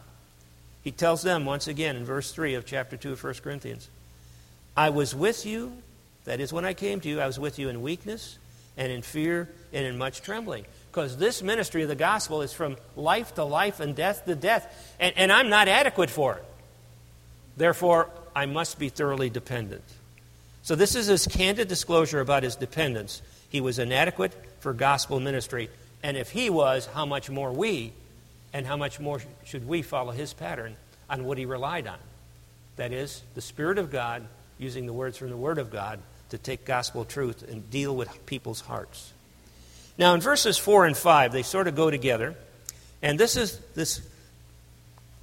he 0.81 0.91
tells 0.91 1.21
them 1.21 1.45
once 1.45 1.67
again 1.67 1.95
in 1.95 2.05
verse 2.05 2.31
3 2.31 2.55
of 2.55 2.65
chapter 2.65 2.97
2 2.97 3.11
of 3.11 3.23
1 3.23 3.33
Corinthians 3.43 3.89
I 4.75 4.89
was 4.89 5.13
with 5.13 5.45
you 5.45 5.73
that 6.29 6.39
is, 6.39 6.53
when 6.53 6.63
I 6.63 6.75
came 6.75 6.99
to 6.99 7.09
you, 7.09 7.19
I 7.19 7.25
was 7.25 7.39
with 7.39 7.57
you 7.57 7.69
in 7.69 7.81
weakness 7.81 8.37
and 8.77 8.91
in 8.91 9.01
fear 9.01 9.49
and 9.73 9.83
in 9.83 9.97
much 9.97 10.21
trembling. 10.21 10.63
Because 10.91 11.17
this 11.17 11.41
ministry 11.41 11.81
of 11.81 11.89
the 11.89 11.95
gospel 11.95 12.43
is 12.43 12.53
from 12.53 12.77
life 12.95 13.33
to 13.33 13.43
life 13.43 13.79
and 13.79 13.95
death 13.95 14.25
to 14.25 14.35
death. 14.35 14.93
And, 14.99 15.11
and 15.17 15.31
I'm 15.31 15.49
not 15.49 15.67
adequate 15.67 16.11
for 16.11 16.35
it. 16.35 16.45
Therefore, 17.57 18.11
I 18.35 18.45
must 18.45 18.77
be 18.77 18.89
thoroughly 18.89 19.31
dependent. 19.31 19.81
So, 20.61 20.75
this 20.75 20.93
is 20.93 21.07
his 21.07 21.25
candid 21.25 21.67
disclosure 21.67 22.19
about 22.19 22.43
his 22.43 22.55
dependence. 22.55 23.23
He 23.49 23.59
was 23.59 23.79
inadequate 23.79 24.35
for 24.59 24.71
gospel 24.71 25.19
ministry. 25.19 25.71
And 26.03 26.15
if 26.15 26.29
he 26.29 26.51
was, 26.51 26.85
how 26.85 27.07
much 27.07 27.31
more 27.31 27.51
we, 27.51 27.91
and 28.53 28.67
how 28.67 28.77
much 28.77 28.99
more 28.99 29.19
should 29.45 29.67
we 29.67 29.81
follow 29.81 30.11
his 30.11 30.33
pattern 30.33 30.75
on 31.09 31.23
what 31.23 31.39
he 31.39 31.47
relied 31.47 31.87
on? 31.87 31.97
That 32.75 32.93
is, 32.93 33.23
the 33.33 33.41
Spirit 33.41 33.79
of 33.79 33.89
God 33.89 34.27
using 34.59 34.85
the 34.85 34.93
words 34.93 35.17
from 35.17 35.31
the 35.31 35.37
Word 35.37 35.57
of 35.57 35.71
God 35.71 35.99
to 36.29 36.37
take 36.37 36.65
gospel 36.65 37.05
truth 37.05 37.43
and 37.49 37.69
deal 37.69 37.95
with 37.95 38.25
people's 38.25 38.61
hearts. 38.61 39.13
Now, 39.97 40.13
in 40.13 40.21
verses 40.21 40.57
4 40.57 40.85
and 40.85 40.95
5, 40.95 41.31
they 41.31 41.43
sort 41.43 41.67
of 41.67 41.75
go 41.75 41.91
together. 41.91 42.35
And 43.01 43.19
this 43.19 43.35
is 43.35 43.59
this 43.75 44.01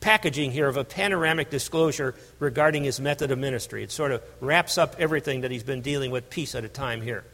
packaging 0.00 0.52
here 0.52 0.68
of 0.68 0.76
a 0.76 0.84
panoramic 0.84 1.50
disclosure 1.50 2.14
regarding 2.38 2.84
his 2.84 3.00
method 3.00 3.30
of 3.30 3.38
ministry. 3.38 3.82
It 3.82 3.90
sort 3.90 4.12
of 4.12 4.22
wraps 4.40 4.78
up 4.78 4.96
everything 4.98 5.40
that 5.40 5.50
he's 5.50 5.62
been 5.62 5.80
dealing 5.80 6.10
with 6.10 6.30
piece 6.30 6.54
at 6.54 6.64
a 6.64 6.68
time 6.68 7.00
here. 7.00 7.24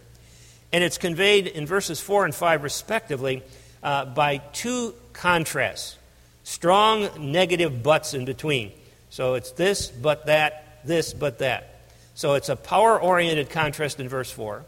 And 0.73 0.83
it's 0.83 0.99
conveyed 0.99 1.47
in 1.47 1.67
verses 1.67 2.01
4 2.01 2.25
and 2.25 2.35
5, 2.35 2.63
respectively, 2.63 3.43
uh, 3.83 4.07
by 4.07 4.39
two 4.39 4.95
contrasts 5.13 5.97
strong 6.45 7.31
negative 7.33 7.83
buts 7.83 8.15
in 8.15 8.25
between. 8.25 8.73
So 9.11 9.35
it's 9.35 9.53
this, 9.53 9.89
but 9.89 10.27
that, 10.27 10.81
this, 10.85 11.13
but 11.13 11.39
that. 11.39 11.72
So 12.15 12.35
it's 12.35 12.49
a 12.49 12.57
power 12.57 13.01
oriented 13.01 13.51
contrast 13.51 14.01
in 14.01 14.09
verse 14.09 14.31
4. 14.31 14.65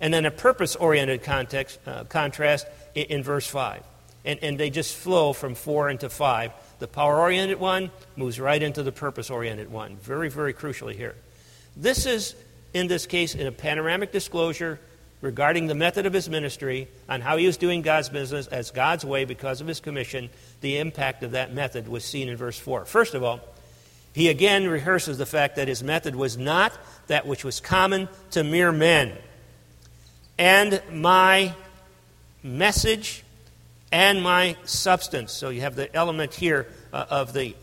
and 0.00 0.14
then 0.14 0.24
a 0.24 0.30
purpose 0.30 0.76
oriented 0.76 1.20
uh, 1.28 2.04
contrast 2.04 2.66
in, 2.94 3.04
in, 3.06 3.22
verse 3.22 3.46
5. 3.46 3.82
And, 4.24 4.38
and 4.42 4.58
they 4.58 4.70
just 4.70 4.96
flow 4.96 5.32
from 5.32 5.54
4 5.54 5.90
into 5.90 6.08
5. 6.08 6.52
The 6.78 6.88
power 6.88 7.20
oriented 7.20 7.60
one 7.60 7.90
moves 8.16 8.40
right 8.40 8.62
into 8.62 8.82
the 8.82 8.92
purpose 8.92 9.28
oriented 9.28 9.70
one. 9.70 9.96
Very, 9.96 10.30
very 10.30 10.54
crucially 10.54 10.94
here. 10.94 11.14
This 11.76 12.06
is, 12.06 12.34
in 12.72 12.88
this 12.88 13.06
case, 13.06 13.34
in 13.34 13.46
a 13.46 13.52
panoramic 13.52 14.10
disclosure 14.10 14.80
regarding 15.20 15.66
the 15.66 15.74
method 15.74 16.06
of 16.06 16.14
his 16.14 16.28
ministry, 16.30 16.88
on 17.08 17.20
how 17.20 17.36
he 17.36 17.46
was 17.46 17.58
doing 17.58 17.82
God's 17.82 18.08
business 18.08 18.46
as 18.46 18.70
God's 18.70 19.04
way 19.04 19.26
because 19.26 19.60
of 19.60 19.66
his 19.66 19.80
commission, 19.80 20.30
the 20.62 20.78
impact 20.78 21.22
of 21.22 21.32
that 21.32 21.52
method 21.52 21.88
was 21.88 22.04
seen 22.04 22.28
in 22.28 22.36
verse 22.36 22.58
4. 22.58 22.86
First 22.86 23.14
of 23.14 23.22
all, 23.22 23.40
he 24.12 24.28
again 24.28 24.68
rehearses 24.68 25.18
the 25.18 25.26
fact 25.26 25.56
that 25.56 25.68
his 25.68 25.82
method 25.82 26.16
was 26.16 26.36
not 26.36 26.72
that 27.06 27.26
which 27.26 27.44
was 27.44 27.60
common 27.60 28.08
to 28.32 28.42
mere 28.42 28.72
men. 28.72 29.12
And 30.38 30.82
my 30.92 31.54
message 32.42 33.24
and 33.92 34.22
my 34.22 34.56
substance. 34.64 35.32
So 35.32 35.50
you 35.50 35.60
have 35.62 35.76
the 35.76 35.94
element 35.94 36.34
here 36.34 36.66
uh, 36.92 37.06
of 37.10 37.32
the 37.32 37.54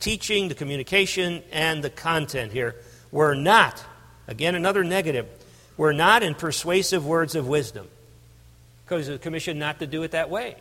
teaching, 0.00 0.48
the 0.48 0.54
communication, 0.54 1.42
and 1.52 1.82
the 1.82 1.90
content 1.90 2.52
here 2.52 2.76
were 3.10 3.34
not, 3.34 3.82
again, 4.26 4.54
another 4.54 4.84
negative, 4.84 5.26
were 5.76 5.92
not 5.92 6.22
in 6.22 6.34
persuasive 6.34 7.06
words 7.06 7.34
of 7.34 7.48
wisdom. 7.48 7.88
Because 8.84 9.06
the 9.06 9.18
commission 9.18 9.58
not 9.58 9.78
to 9.80 9.86
do 9.86 10.02
it 10.02 10.12
that 10.12 10.30
way. 10.30 10.56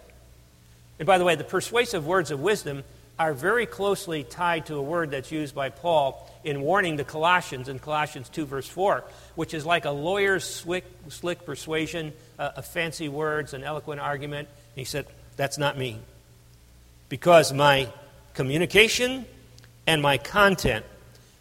And 0.99 1.05
by 1.05 1.17
the 1.17 1.25
way, 1.25 1.35
the 1.35 1.43
persuasive 1.43 2.05
words 2.05 2.31
of 2.31 2.39
wisdom 2.39 2.83
are 3.19 3.33
very 3.33 3.65
closely 3.65 4.23
tied 4.23 4.67
to 4.67 4.75
a 4.75 4.81
word 4.81 5.11
that's 5.11 5.31
used 5.31 5.55
by 5.55 5.69
Paul 5.69 6.29
in 6.43 6.61
warning 6.61 6.97
the 6.97 7.03
Colossians 7.03 7.67
in 7.67 7.79
Colossians 7.79 8.29
2, 8.29 8.45
verse 8.45 8.67
4, 8.67 9.03
which 9.35 9.53
is 9.53 9.65
like 9.65 9.85
a 9.85 9.91
lawyer's 9.91 10.43
slick, 10.43 10.85
slick 11.09 11.45
persuasion, 11.45 12.13
uh, 12.37 12.51
of 12.55 12.65
fancy 12.65 13.09
words, 13.09 13.53
an 13.53 13.63
eloquent 13.63 13.99
argument. 13.99 14.47
And 14.47 14.79
he 14.79 14.85
said, 14.85 15.07
That's 15.35 15.57
not 15.57 15.77
me. 15.77 15.99
Because 17.09 17.51
my 17.53 17.91
communication 18.33 19.25
and 19.87 20.01
my 20.01 20.17
content 20.17 20.85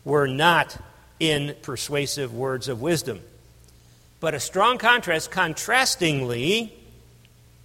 were 0.05 0.27
not 0.27 0.77
in 1.21 1.55
persuasive 1.63 2.35
words 2.35 2.69
of 2.69 2.81
wisdom 2.81 3.21
but 4.21 4.35
a 4.35 4.41
strong 4.41 4.79
contrast, 4.79 5.31
contrastingly, 5.31 6.73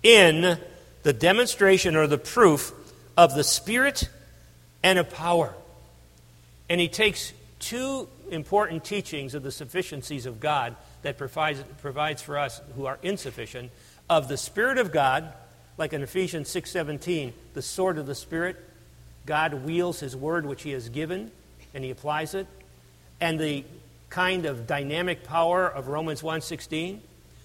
in 0.04 0.60
the 1.04 1.14
demonstration 1.14 1.96
or 1.96 2.08
the 2.08 2.18
proof 2.18 2.74
of 3.18 3.36
the 3.36 3.44
Spirit 3.44 4.10
and 4.84 4.98
of 5.00 5.10
power. 5.10 5.54
And 6.70 6.80
he 6.80 6.88
takes 6.88 7.34
two 7.60 8.08
important 8.30 8.84
teachings 8.84 9.36
of 9.36 9.44
the 9.44 9.52
sufficiencies 9.52 10.26
of 10.26 10.40
God 10.40 10.76
that 11.04 11.18
provides, 11.18 11.64
provides 11.82 12.22
for 12.22 12.38
us 12.38 12.62
who 12.76 12.86
are 12.86 12.98
insufficient 13.04 13.72
of 14.10 14.28
the 14.28 14.38
Spirit 14.38 14.78
of 14.78 14.92
God, 14.92 15.34
like 15.78 15.94
in 15.94 16.02
Ephesians 16.02 16.50
6:17, 16.50 17.34
the 17.54 17.62
sword 17.62 17.98
of 17.98 18.06
the 18.06 18.16
Spirit. 18.16 18.58
God 19.26 19.54
wields 19.54 20.00
his 20.00 20.16
word 20.16 20.46
which 20.46 20.64
he 20.64 20.72
has 20.72 20.90
given 20.90 21.32
and 21.74 21.84
he 21.84 21.92
applies 21.92 22.34
it. 22.34 22.48
And 23.20 23.40
the 23.40 23.64
kind 24.10 24.46
of 24.46 24.68
dynamic 24.68 25.24
power 25.24 25.68
of 25.68 25.88
Romans 25.88 26.22
1:16. 26.22 27.02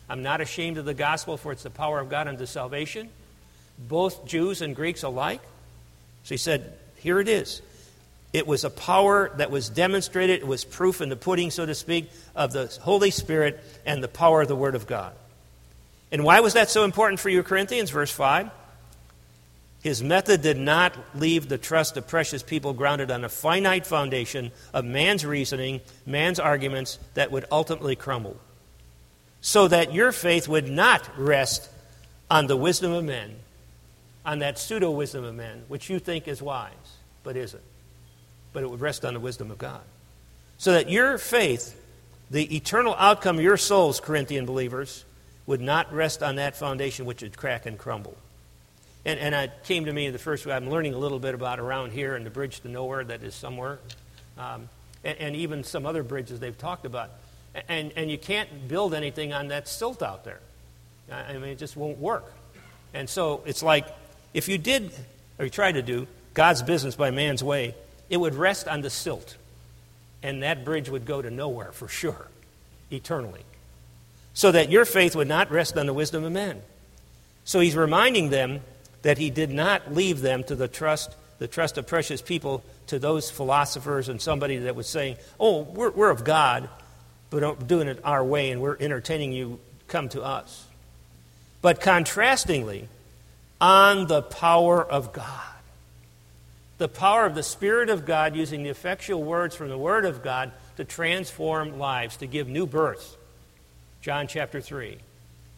I'm 0.09 0.23
not 0.23 0.41
ashamed 0.41 0.79
of 0.79 0.85
the 0.85 0.95
gospel 0.95 1.37
for 1.37 1.53
it's 1.53 1.63
the 1.63 1.71
power 1.71 1.99
of 2.01 2.09
God 2.09 2.29
unto 2.29 2.47
salvation, 2.47 3.11
both 3.79 4.25
Jews 4.27 4.63
and 4.63 4.75
Greeks 4.75 5.03
alike. 5.03 5.43
So 6.27 6.35
he 6.35 6.39
said, 6.39 6.73
here 6.97 7.21
it 7.21 7.29
is. 7.29 7.63
It 8.33 8.49
was 8.49 8.65
a 8.65 8.71
power 8.71 9.31
that 9.37 9.53
was 9.53 9.69
demonstrated, 9.69 10.41
it 10.41 10.47
was 10.47 10.65
proof 10.65 11.01
in 11.01 11.09
the 11.09 11.15
pudding, 11.15 11.53
so 11.53 11.65
to 11.65 11.75
speak, 11.75 12.11
of 12.35 12.53
the 12.53 12.67
Holy 12.83 13.13
Spirit 13.13 13.63
and 13.87 14.03
the 14.03 14.09
power 14.09 14.43
of 14.43 14.49
the 14.49 14.57
Word 14.57 14.75
of 14.75 14.89
God. 14.89 15.13
And 16.11 16.25
why 16.25 16.41
was 16.41 16.55
that 16.55 16.69
so 16.69 16.83
important 16.83 17.21
for 17.21 17.29
you, 17.29 17.45
Corinthians? 17.45 17.91
Verse 17.91 18.11
5. 18.11 18.51
His 19.85 20.03
method 20.03 20.43
did 20.43 20.59
not 20.59 20.97
leave 21.15 21.49
the 21.49 21.59
trust 21.59 21.97
of 21.97 22.09
precious 22.09 22.43
people 22.43 22.73
grounded 22.73 23.13
on 23.13 23.23
a 23.23 23.29
finite 23.29 23.87
foundation 23.87 24.51
of 24.75 24.85
man's 24.85 25.25
reasoning, 25.25 25.81
man's 26.05 26.41
arguments 26.41 26.99
that 27.15 27.31
would 27.31 27.45
ultimately 27.53 27.95
crumble. 27.95 28.37
So 29.43 29.69
that 29.69 29.95
your 29.95 30.11
faith 30.11 30.49
would 30.49 30.69
not 30.69 31.09
rest 31.17 31.71
on 32.29 32.49
the 32.49 32.57
wisdom 32.57 32.91
of 32.91 33.05
men, 33.05 33.37
on 34.27 34.41
that 34.41 34.59
pseudo 34.59 34.91
wisdom 34.91 35.25
of 35.25 35.35
men, 35.35 35.65
which 35.69 35.89
you 35.89 36.01
think 36.01 36.27
is 36.27 36.43
wise, 36.43 36.73
but 37.23 37.37
isn't. 37.37 37.63
But 38.53 38.65
it 38.65 38.71
would 38.71 38.81
rest 38.81 39.05
on 39.05 39.15
the 39.15 39.21
wisdom 39.21 39.51
of 39.53 39.57
God. 39.57 39.81
So 40.59 40.73
that 40.73 40.91
your 40.91 41.17
faith, 41.17 41.81
the 42.31 42.55
eternal 42.55 42.95
outcome 42.99 43.39
of 43.39 43.45
your 43.45 43.57
souls, 43.57 44.01
Corinthian 44.01 44.45
believers, 44.45 45.05
would 45.47 45.61
not 45.61 45.93
rest 45.93 46.25
on 46.25 46.37
that 46.37 46.57
foundation 46.57 47.07
which 47.07 47.23
would 47.23 47.37
crack 47.37 47.67
and 47.67 47.79
crumble. 47.79 48.17
And, 49.05 49.21
and 49.21 49.35
it 49.35 49.53
came 49.63 49.85
to 49.85 49.93
me 49.93 50.11
the 50.11 50.19
first 50.19 50.45
I'm 50.49 50.69
learning 50.69 50.95
a 50.95 50.99
little 50.99 51.21
bit 51.21 51.35
about 51.35 51.61
around 51.61 51.93
here 51.93 52.17
and 52.17 52.27
the 52.27 52.31
bridge 52.31 52.61
to 52.61 52.69
nowhere 52.69 53.05
that 53.05 53.23
is 53.23 53.35
somewhere, 53.37 53.79
um, 54.37 54.69
and, 55.05 55.19
and, 55.19 55.37
even 55.37 55.63
some 55.63 55.87
other 55.87 56.03
bridges 56.03 56.41
they've 56.41 56.59
talked 56.59 56.85
about. 56.85 57.11
And, 57.69 57.93
and 57.95 58.11
you 58.11 58.19
can't 58.19 58.67
build 58.67 58.93
anything 58.93 59.33
on 59.33 59.49
that 59.49 59.69
silt 59.69 60.03
out 60.03 60.25
there. 60.25 60.41
I 61.11 61.35
mean, 61.35 61.45
it 61.45 61.59
just 61.59 61.77
won't 61.77 61.99
work. 61.99 62.33
And 62.93 63.09
so 63.09 63.43
it's 63.47 63.63
like 63.63 63.87
if 64.37 64.49
you 64.49 64.59
did, 64.59 64.93
or 65.39 65.47
you 65.47 65.51
tried 65.51 65.73
to 65.73 65.83
do, 65.83 66.07
God's 66.35 66.63
business 66.63 66.95
by 66.95 67.11
man's 67.11 67.43
way, 67.43 67.75
it 68.11 68.19
would 68.19 68.35
rest 68.35 68.69
on 68.69 68.83
the 68.83 68.91
silt. 68.91 69.35
And 70.23 70.43
that 70.43 70.63
bridge 70.63 70.91
would 70.91 71.07
go 71.07 71.23
to 71.23 71.31
nowhere 71.31 71.73
for 71.73 71.89
sure, 71.89 72.29
eternally. 72.91 73.41
So 74.35 74.53
that 74.53 74.69
your 74.69 74.85
faith 74.85 75.17
would 75.17 75.27
not 75.27 75.51
rest 75.51 75.79
on 75.79 75.87
the 75.87 75.95
wisdom 75.95 76.23
of 76.23 76.33
men. 76.33 76.61
So 77.47 77.61
he's 77.61 77.75
reminding 77.75 78.29
them 78.29 78.61
that 79.01 79.17
he 79.17 79.31
did 79.31 79.51
not 79.51 79.95
leave 79.95 80.21
them 80.21 80.45
to 80.45 80.55
the 80.55 80.69
trust, 80.69 81.17
the 81.39 81.49
trust 81.49 81.79
of 81.79 81.87
precious 81.87 82.21
people, 82.21 82.63
to 82.89 82.99
those 82.99 83.31
philosophers 83.31 84.11
and 84.11 84.21
somebody 84.21 84.59
that 84.59 84.77
was 84.77 84.87
saying, 84.87 85.17
oh, 85.41 85.63
we're, 85.63 85.91
we're 85.91 86.11
of 86.11 86.25
God, 86.25 86.69
but 87.31 87.43
we're 87.43 87.55
doing 87.55 87.89
it 87.89 88.01
our 88.05 88.23
way 88.23 88.51
and 88.51 88.61
we're 88.61 88.77
entertaining 88.79 89.33
you, 89.33 89.61
come 89.89 90.11
to 90.11 90.23
us. 90.23 90.67
But 91.63 91.81
contrastingly, 91.81 92.89
on 93.61 94.07
the 94.07 94.23
power 94.23 94.85
of 94.85 95.13
God. 95.13 95.43
The 96.79 96.89
power 96.89 97.25
of 97.25 97.35
the 97.35 97.43
Spirit 97.43 97.89
of 97.89 98.05
God 98.05 98.37
using 98.37 98.63
the 98.63 98.69
effectual 98.69 99.23
words 99.23 99.57
from 99.57 99.69
the 99.69 99.79
Word 99.79 100.05
of 100.05 100.23
God 100.23 100.53
to 100.77 100.85
transform 100.85 101.79
lives, 101.79 102.19
to 102.19 102.27
give 102.27 102.49
new 102.49 102.67
birth. 102.67 103.17
John 104.03 104.27
chapter 104.27 104.61
3. 104.61 104.99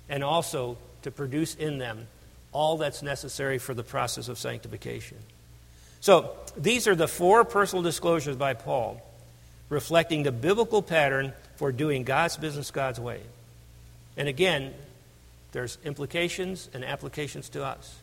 And 0.08 0.22
also 0.22 0.78
to 1.02 1.10
produce 1.10 1.54
in 1.54 1.78
them 1.78 2.06
all 2.52 2.78
that's 2.78 3.02
necessary 3.02 3.58
for 3.58 3.74
the 3.74 3.82
process 3.82 4.28
of 4.28 4.38
sanctification. 4.38 5.18
So, 6.00 6.30
these 6.56 6.86
are 6.86 6.94
the 6.94 7.08
four 7.08 7.44
personal 7.44 7.82
disclosures 7.82 8.36
by 8.36 8.54
Paul 8.54 9.02
reflecting 9.68 10.22
the 10.22 10.32
biblical 10.32 10.82
pattern 10.82 11.32
for 11.56 11.72
doing 11.72 12.04
God's 12.04 12.36
business 12.36 12.70
God's 12.70 13.00
way. 13.00 13.20
And 14.16 14.28
again, 14.28 14.74
there's 15.52 15.78
implications 15.84 16.68
and 16.74 16.84
applications 16.84 17.48
to 17.50 17.64
us. 17.64 17.96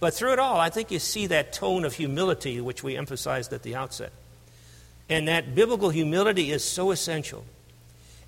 But 0.00 0.14
through 0.14 0.34
it 0.34 0.38
all, 0.38 0.58
I 0.58 0.70
think 0.70 0.90
you 0.90 0.98
see 0.98 1.26
that 1.26 1.52
tone 1.52 1.84
of 1.84 1.94
humility 1.94 2.60
which 2.60 2.82
we 2.82 2.96
emphasized 2.96 3.52
at 3.52 3.62
the 3.62 3.74
outset. 3.74 4.12
And 5.08 5.26
that 5.26 5.54
biblical 5.54 5.90
humility 5.90 6.52
is 6.52 6.62
so 6.62 6.90
essential. 6.90 7.44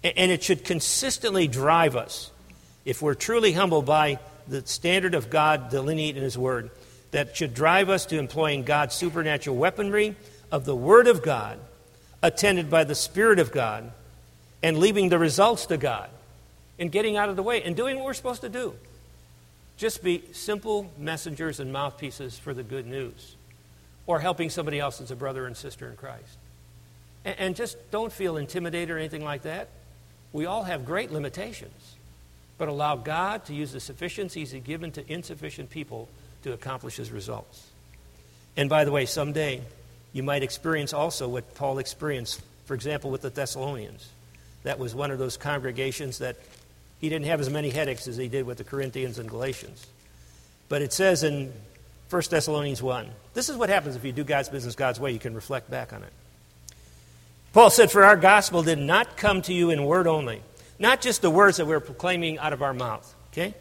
And 0.02 0.32
it 0.32 0.42
should 0.42 0.64
consistently 0.64 1.46
drive 1.46 1.94
us, 1.94 2.30
if 2.84 3.02
we're 3.02 3.14
truly 3.14 3.52
humble 3.52 3.82
by 3.82 4.18
the 4.48 4.66
standard 4.66 5.14
of 5.14 5.30
God 5.30 5.68
delineated 5.70 6.16
in 6.16 6.24
His 6.24 6.38
Word 6.38 6.70
that 7.10 7.36
should 7.36 7.54
drive 7.54 7.88
us 7.90 8.06
to 8.06 8.18
employing 8.18 8.64
God's 8.64 8.94
supernatural 8.94 9.56
weaponry 9.56 10.16
of 10.50 10.64
the 10.64 10.74
Word 10.74 11.06
of 11.06 11.22
God, 11.22 11.58
attended 12.22 12.70
by 12.70 12.84
the 12.84 12.94
Spirit 12.94 13.38
of 13.38 13.52
God, 13.52 13.92
and 14.62 14.78
leaving 14.78 15.08
the 15.08 15.18
results 15.18 15.66
to 15.66 15.76
God 15.76 16.08
and 16.80 16.90
getting 16.90 17.16
out 17.16 17.28
of 17.28 17.36
the 17.36 17.42
way 17.42 17.62
and 17.62 17.76
doing 17.76 17.96
what 17.96 18.04
we're 18.04 18.14
supposed 18.14 18.40
to 18.40 18.48
do. 18.48 18.74
Just 19.76 20.02
be 20.02 20.24
simple 20.32 20.90
messengers 20.98 21.60
and 21.60 21.72
mouthpieces 21.72 22.36
for 22.36 22.52
the 22.52 22.64
good 22.64 22.86
news 22.86 23.36
or 24.06 24.18
helping 24.18 24.50
somebody 24.50 24.80
else 24.80 25.00
as 25.00 25.12
a 25.12 25.16
brother 25.16 25.46
and 25.46 25.56
sister 25.56 25.88
in 25.88 25.96
Christ. 25.96 26.38
And, 27.24 27.38
and 27.38 27.56
just 27.56 27.76
don't 27.92 28.12
feel 28.12 28.36
intimidated 28.36 28.90
or 28.90 28.98
anything 28.98 29.24
like 29.24 29.42
that. 29.42 29.68
We 30.32 30.46
all 30.46 30.64
have 30.64 30.84
great 30.84 31.12
limitations 31.12 31.94
but 32.60 32.68
allow 32.68 32.94
God 32.94 33.46
to 33.46 33.54
use 33.54 33.72
the 33.72 33.80
sufficiencies 33.80 34.50
He's 34.50 34.62
given 34.62 34.92
to 34.92 35.10
insufficient 35.10 35.70
people 35.70 36.10
to 36.42 36.52
accomplish 36.52 36.96
His 36.96 37.10
results. 37.10 37.66
And 38.54 38.68
by 38.68 38.84
the 38.84 38.92
way, 38.92 39.06
someday 39.06 39.62
you 40.12 40.22
might 40.22 40.42
experience 40.42 40.92
also 40.92 41.26
what 41.26 41.54
Paul 41.54 41.78
experienced, 41.78 42.42
for 42.66 42.74
example, 42.74 43.10
with 43.10 43.22
the 43.22 43.30
Thessalonians. 43.30 44.06
That 44.64 44.78
was 44.78 44.94
one 44.94 45.10
of 45.10 45.18
those 45.18 45.38
congregations 45.38 46.18
that 46.18 46.36
he 47.00 47.08
didn't 47.08 47.26
have 47.26 47.40
as 47.40 47.50
many 47.50 47.70
headaches 47.70 48.06
as 48.06 48.16
he 48.16 48.28
did 48.28 48.46
with 48.46 48.58
the 48.58 48.64
Corinthians 48.64 49.18
and 49.18 49.28
Galatians. 49.28 49.86
But 50.68 50.82
it 50.82 50.92
says 50.92 51.22
in 51.22 51.52
1 52.10 52.22
Thessalonians 52.30 52.82
1 52.82 53.10
this 53.34 53.48
is 53.48 53.56
what 53.56 53.68
happens 53.68 53.96
if 53.96 54.04
you 54.04 54.12
do 54.12 54.24
God's 54.24 54.48
business 54.48 54.74
God's 54.74 55.00
way. 55.00 55.12
You 55.12 55.18
can 55.18 55.34
reflect 55.34 55.70
back 55.70 55.92
on 55.92 56.02
it. 56.02 56.12
Paul 57.52 57.70
said, 57.70 57.90
For 57.90 58.04
our 58.04 58.16
gospel 58.16 58.62
did 58.62 58.78
not 58.78 59.16
come 59.16 59.42
to 59.42 59.52
you 59.52 59.70
in 59.70 59.84
word 59.84 60.06
only 60.06 60.42
not 60.80 61.02
just 61.02 61.22
the 61.22 61.30
words 61.30 61.58
that 61.58 61.66
we're 61.66 61.78
proclaiming 61.78 62.38
out 62.38 62.54
of 62.54 62.62
our 62.62 62.72
mouth, 62.72 63.14
okay? 63.32 63.54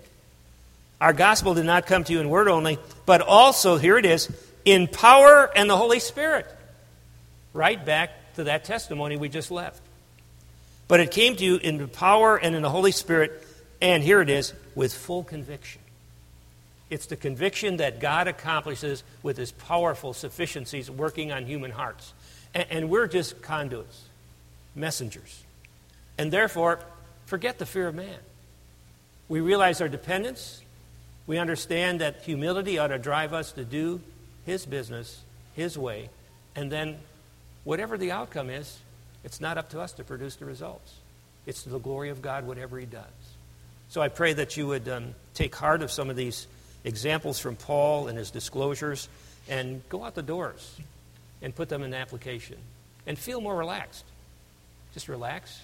Our 1.01 1.13
gospel 1.13 1.53
did 1.53 1.65
not 1.65 1.85
come 1.85 2.05
to 2.05 2.13
you 2.13 2.21
in 2.21 2.29
word 2.29 2.47
only, 2.47 2.79
but 3.05 3.21
also, 3.21 3.77
here 3.77 3.97
it 3.97 4.05
is, 4.05 4.29
in 4.63 4.87
power 4.87 5.51
and 5.55 5.69
the 5.69 5.77
Holy 5.77 5.99
Spirit. 5.99 6.47
Right 7.53 7.85
back 7.85 8.11
to 8.35 8.45
that 8.45 8.63
testimony 8.63 9.17
we 9.17 9.27
just 9.27 9.51
left. 9.51 9.81
But 10.89 10.99
it 10.99 11.11
came 11.11 11.35
to 11.37 11.45
you 11.45 11.57
in 11.57 11.77
the 11.77 11.87
power 11.87 12.35
and 12.35 12.55
in 12.55 12.63
the 12.63 12.69
Holy 12.69 12.91
Spirit, 12.91 13.45
and 13.79 14.03
here 14.03 14.21
it 14.21 14.29
is, 14.29 14.53
with 14.73 14.93
full 14.93 15.23
conviction. 15.23 15.81
It's 16.89 17.05
the 17.05 17.15
conviction 17.15 17.77
that 17.77 17.99
God 17.99 18.27
accomplishes 18.27 19.03
with 19.21 19.37
his 19.37 19.51
powerful 19.51 20.13
sufficiencies 20.13 20.89
working 20.89 21.31
on 21.31 21.45
human 21.45 21.69
hearts. 21.69 22.13
And, 22.55 22.65
and 22.71 22.89
we're 22.89 23.05
just 23.05 23.41
conduits, 23.43 24.05
messengers. 24.75 25.43
And 26.17 26.33
therefore, 26.33 26.79
forget 27.27 27.59
the 27.59 27.67
fear 27.67 27.87
of 27.87 27.93
man. 27.93 28.17
We 29.27 29.41
realize 29.41 29.81
our 29.81 29.89
dependence. 29.89 30.63
We 31.27 31.37
understand 31.37 32.01
that 32.01 32.23
humility 32.23 32.79
ought 32.79 32.87
to 32.87 32.97
drive 32.97 33.31
us 33.31 33.51
to 33.51 33.63
do 33.63 34.01
his 34.47 34.65
business, 34.65 35.21
his 35.53 35.77
way. 35.77 36.09
And 36.55 36.71
then, 36.71 36.97
whatever 37.63 37.95
the 37.95 38.11
outcome 38.11 38.49
is, 38.49 38.79
it's 39.23 39.41
not 39.41 39.57
up 39.57 39.69
to 39.71 39.81
us 39.81 39.93
to 39.93 40.03
produce 40.03 40.35
the 40.35 40.45
results. 40.45 40.93
It's 41.45 41.63
to 41.63 41.69
the 41.69 41.79
glory 41.79 42.09
of 42.09 42.21
God, 42.21 42.45
whatever 42.45 42.77
he 42.79 42.85
does. 42.85 43.03
So 43.89 44.01
I 44.01 44.07
pray 44.07 44.33
that 44.33 44.55
you 44.55 44.67
would 44.67 44.87
um, 44.87 45.15
take 45.33 45.55
heart 45.55 45.81
of 45.81 45.91
some 45.91 46.09
of 46.09 46.15
these 46.15 46.47
examples 46.83 47.39
from 47.39 47.55
Paul 47.55 48.07
and 48.07 48.17
his 48.17 48.31
disclosures 48.31 49.09
and 49.49 49.81
go 49.89 50.03
out 50.03 50.15
the 50.15 50.21
doors 50.21 50.75
and 51.41 51.55
put 51.55 51.69
them 51.69 51.83
in 51.83 51.93
application 51.93 52.57
and 53.07 53.17
feel 53.17 53.41
more 53.41 53.55
relaxed. 53.55 54.05
Just 54.93 55.07
relax 55.07 55.59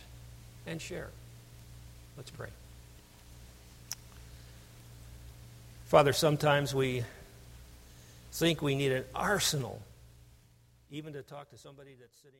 and 0.65 0.81
share. 0.81 1.09
Let's 2.17 2.31
pray. 2.31 2.49
Father, 5.85 6.13
sometimes 6.13 6.73
we 6.73 7.03
think 8.31 8.61
we 8.61 8.75
need 8.75 8.91
an 8.91 9.05
arsenal 9.13 9.81
even 10.91 11.13
to 11.13 11.21
talk 11.21 11.49
to 11.51 11.57
somebody 11.57 11.91
that's 11.99 12.15
sitting. 12.17 12.39